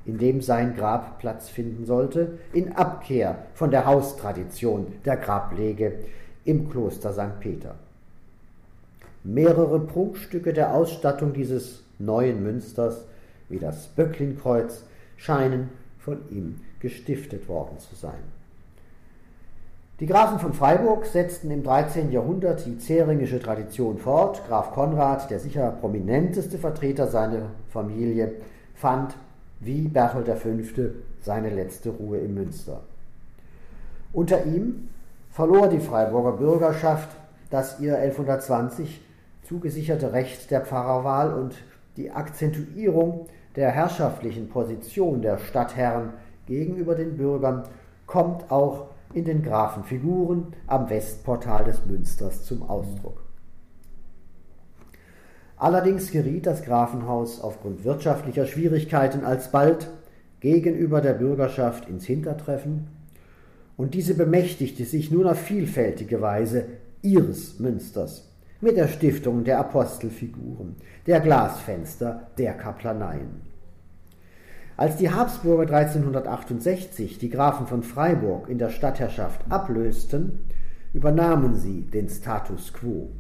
in 0.04 0.18
dem 0.18 0.40
sein 0.40 0.74
Grab 0.74 1.18
Platz 1.18 1.48
finden 1.48 1.84
sollte, 1.84 2.38
in 2.52 2.72
Abkehr 2.72 3.38
von 3.54 3.70
der 3.70 3.86
Haustradition 3.86 4.86
der 5.04 5.16
Grablege 5.16 5.98
im 6.44 6.70
Kloster 6.70 7.12
St. 7.12 7.38
Peter. 7.40 7.74
Mehrere 9.22 9.78
Prunkstücke 9.80 10.52
der 10.52 10.74
Ausstattung 10.74 11.32
dieses 11.32 11.84
neuen 11.98 12.42
Münsters, 12.42 13.04
wie 13.48 13.58
das 13.58 13.88
Böcklinkreuz, 13.88 14.84
scheinen 15.16 15.68
von 15.98 16.18
ihm 16.30 16.56
gestiftet 16.80 17.48
worden 17.48 17.78
zu 17.78 17.94
sein. 17.94 18.41
Die 20.00 20.06
Grafen 20.06 20.38
von 20.38 20.52
Freiburg 20.52 21.06
setzten 21.06 21.50
im 21.50 21.62
13. 21.62 22.10
Jahrhundert 22.10 22.66
die 22.66 22.78
zähringische 22.78 23.40
Tradition 23.40 23.98
fort. 23.98 24.42
Graf 24.48 24.72
Konrad, 24.72 25.30
der 25.30 25.38
sicher 25.38 25.70
prominenteste 25.80 26.58
Vertreter 26.58 27.06
seiner 27.06 27.50
Familie, 27.68 28.32
fand, 28.74 29.14
wie 29.60 29.88
Berthold 29.88 30.28
V., 30.28 30.48
seine 31.20 31.50
letzte 31.50 31.90
Ruhe 31.90 32.18
im 32.18 32.34
Münster. 32.34 32.80
Unter 34.12 34.44
ihm 34.44 34.88
verlor 35.30 35.68
die 35.68 35.78
Freiburger 35.78 36.32
Bürgerschaft 36.32 37.08
das 37.52 37.80
ihr 37.80 37.98
1120 37.98 39.02
zugesicherte 39.42 40.14
Recht 40.14 40.50
der 40.50 40.62
Pfarrerwahl 40.62 41.34
und 41.34 41.54
die 41.98 42.10
Akzentuierung 42.10 43.26
der 43.56 43.70
herrschaftlichen 43.70 44.48
Position 44.48 45.20
der 45.20 45.36
Stadtherren 45.36 46.14
gegenüber 46.46 46.94
den 46.94 47.18
Bürgern 47.18 47.64
kommt 48.06 48.50
auch 48.50 48.86
in 49.14 49.24
den 49.24 49.42
Grafenfiguren 49.42 50.48
am 50.66 50.88
Westportal 50.90 51.64
des 51.64 51.84
Münsters 51.86 52.44
zum 52.44 52.62
Ausdruck. 52.62 53.22
Allerdings 55.56 56.10
geriet 56.10 56.46
das 56.46 56.64
Grafenhaus 56.64 57.40
aufgrund 57.40 57.84
wirtschaftlicher 57.84 58.46
Schwierigkeiten 58.46 59.24
alsbald 59.24 59.90
gegenüber 60.40 61.00
der 61.00 61.14
Bürgerschaft 61.14 61.88
ins 61.88 62.04
Hintertreffen, 62.04 62.88
und 63.76 63.94
diese 63.94 64.14
bemächtigte 64.14 64.84
sich 64.84 65.10
nun 65.10 65.26
auf 65.26 65.38
vielfältige 65.38 66.20
Weise 66.20 66.66
ihres 67.00 67.58
Münsters 67.58 68.28
mit 68.60 68.76
der 68.76 68.86
Stiftung 68.86 69.44
der 69.44 69.58
Apostelfiguren, 69.58 70.76
der 71.06 71.20
Glasfenster, 71.20 72.28
der 72.38 72.54
Kaplaneien. 72.54 73.51
Als 74.76 74.96
die 74.96 75.10
Habsburger 75.10 75.74
1368 75.74 77.18
die 77.18 77.28
Grafen 77.28 77.66
von 77.66 77.82
Freiburg 77.82 78.48
in 78.48 78.58
der 78.58 78.70
Stadtherrschaft 78.70 79.40
ablösten, 79.50 80.40
übernahmen 80.92 81.54
sie 81.54 81.82
den 81.82 82.08
Status 82.08 82.72
quo. 82.72 83.10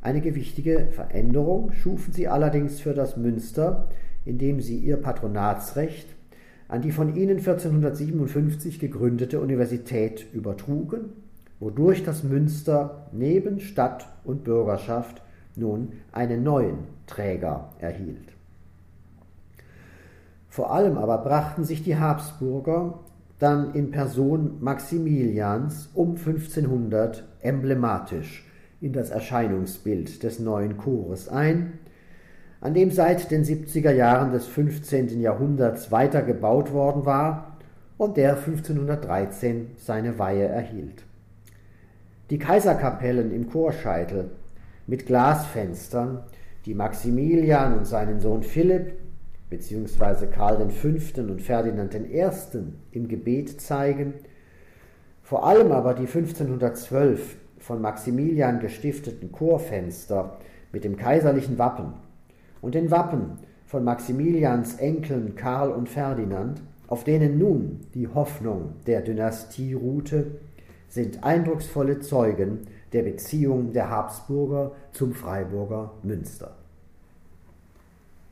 Eine 0.00 0.20
gewichtige 0.20 0.88
Veränderung 0.92 1.72
schufen 1.72 2.12
sie 2.12 2.28
allerdings 2.28 2.80
für 2.80 2.94
das 2.94 3.16
Münster, 3.16 3.88
indem 4.24 4.60
sie 4.60 4.78
ihr 4.78 4.96
Patronatsrecht 4.96 6.08
an 6.68 6.82
die 6.82 6.92
von 6.92 7.16
ihnen 7.16 7.38
1457 7.38 8.78
gegründete 8.78 9.40
Universität 9.40 10.26
übertrugen 10.32 11.10
wodurch 11.60 12.02
das 12.02 12.24
Münster 12.24 13.06
neben 13.12 13.60
Stadt 13.60 14.08
und 14.24 14.44
Bürgerschaft 14.44 15.22
nun 15.54 15.92
einen 16.10 16.42
neuen 16.42 16.78
Träger 17.06 17.70
erhielt. 17.78 18.29
Vor 20.50 20.72
allem 20.72 20.98
aber 20.98 21.18
brachten 21.18 21.64
sich 21.64 21.84
die 21.84 21.96
Habsburger 21.96 22.98
dann 23.38 23.72
in 23.72 23.92
Person 23.92 24.56
Maximilians 24.60 25.88
um 25.94 26.16
1500 26.16 27.24
emblematisch 27.40 28.44
in 28.80 28.92
das 28.92 29.10
Erscheinungsbild 29.10 30.22
des 30.22 30.40
neuen 30.40 30.76
Chores 30.76 31.28
ein, 31.28 31.78
an 32.60 32.74
dem 32.74 32.90
seit 32.90 33.30
den 33.30 33.44
70er 33.44 33.92
Jahren 33.92 34.32
des 34.32 34.46
15. 34.46 35.20
Jahrhunderts 35.20 35.92
weiter 35.92 36.22
gebaut 36.22 36.72
worden 36.72 37.06
war 37.06 37.56
und 37.96 38.16
der 38.16 38.36
1513 38.36 39.68
seine 39.76 40.18
Weihe 40.18 40.46
erhielt. 40.46 41.04
Die 42.28 42.38
Kaiserkapellen 42.38 43.32
im 43.32 43.48
Chorscheitel 43.48 44.30
mit 44.86 45.06
Glasfenstern, 45.06 46.24
die 46.66 46.74
Maximilian 46.74 47.78
und 47.78 47.86
seinen 47.86 48.20
Sohn 48.20 48.42
Philipp 48.42 48.99
bzw. 49.50 50.26
Karl 50.26 50.70
V. 50.70 51.20
und 51.20 51.42
Ferdinand 51.42 51.94
I. 51.94 52.24
im 52.92 53.08
Gebet 53.08 53.60
zeigen, 53.60 54.14
vor 55.22 55.46
allem 55.46 55.72
aber 55.72 55.94
die 55.94 56.06
1512 56.06 57.36
von 57.58 57.80
Maximilian 57.80 58.60
gestifteten 58.60 59.30
Chorfenster 59.30 60.38
mit 60.72 60.84
dem 60.84 60.96
kaiserlichen 60.96 61.58
Wappen 61.58 61.92
und 62.62 62.74
den 62.74 62.90
Wappen 62.90 63.38
von 63.66 63.84
Maximilians 63.84 64.76
Enkeln 64.76 65.34
Karl 65.34 65.70
und 65.70 65.88
Ferdinand, 65.88 66.62
auf 66.88 67.04
denen 67.04 67.38
nun 67.38 67.80
die 67.94 68.08
Hoffnung 68.08 68.74
der 68.86 69.02
Dynastie 69.02 69.74
ruhte, 69.74 70.38
sind 70.88 71.22
eindrucksvolle 71.22 72.00
Zeugen 72.00 72.62
der 72.92 73.02
Beziehung 73.02 73.72
der 73.72 73.90
Habsburger 73.90 74.72
zum 74.92 75.12
Freiburger 75.12 75.92
Münster. 76.02 76.56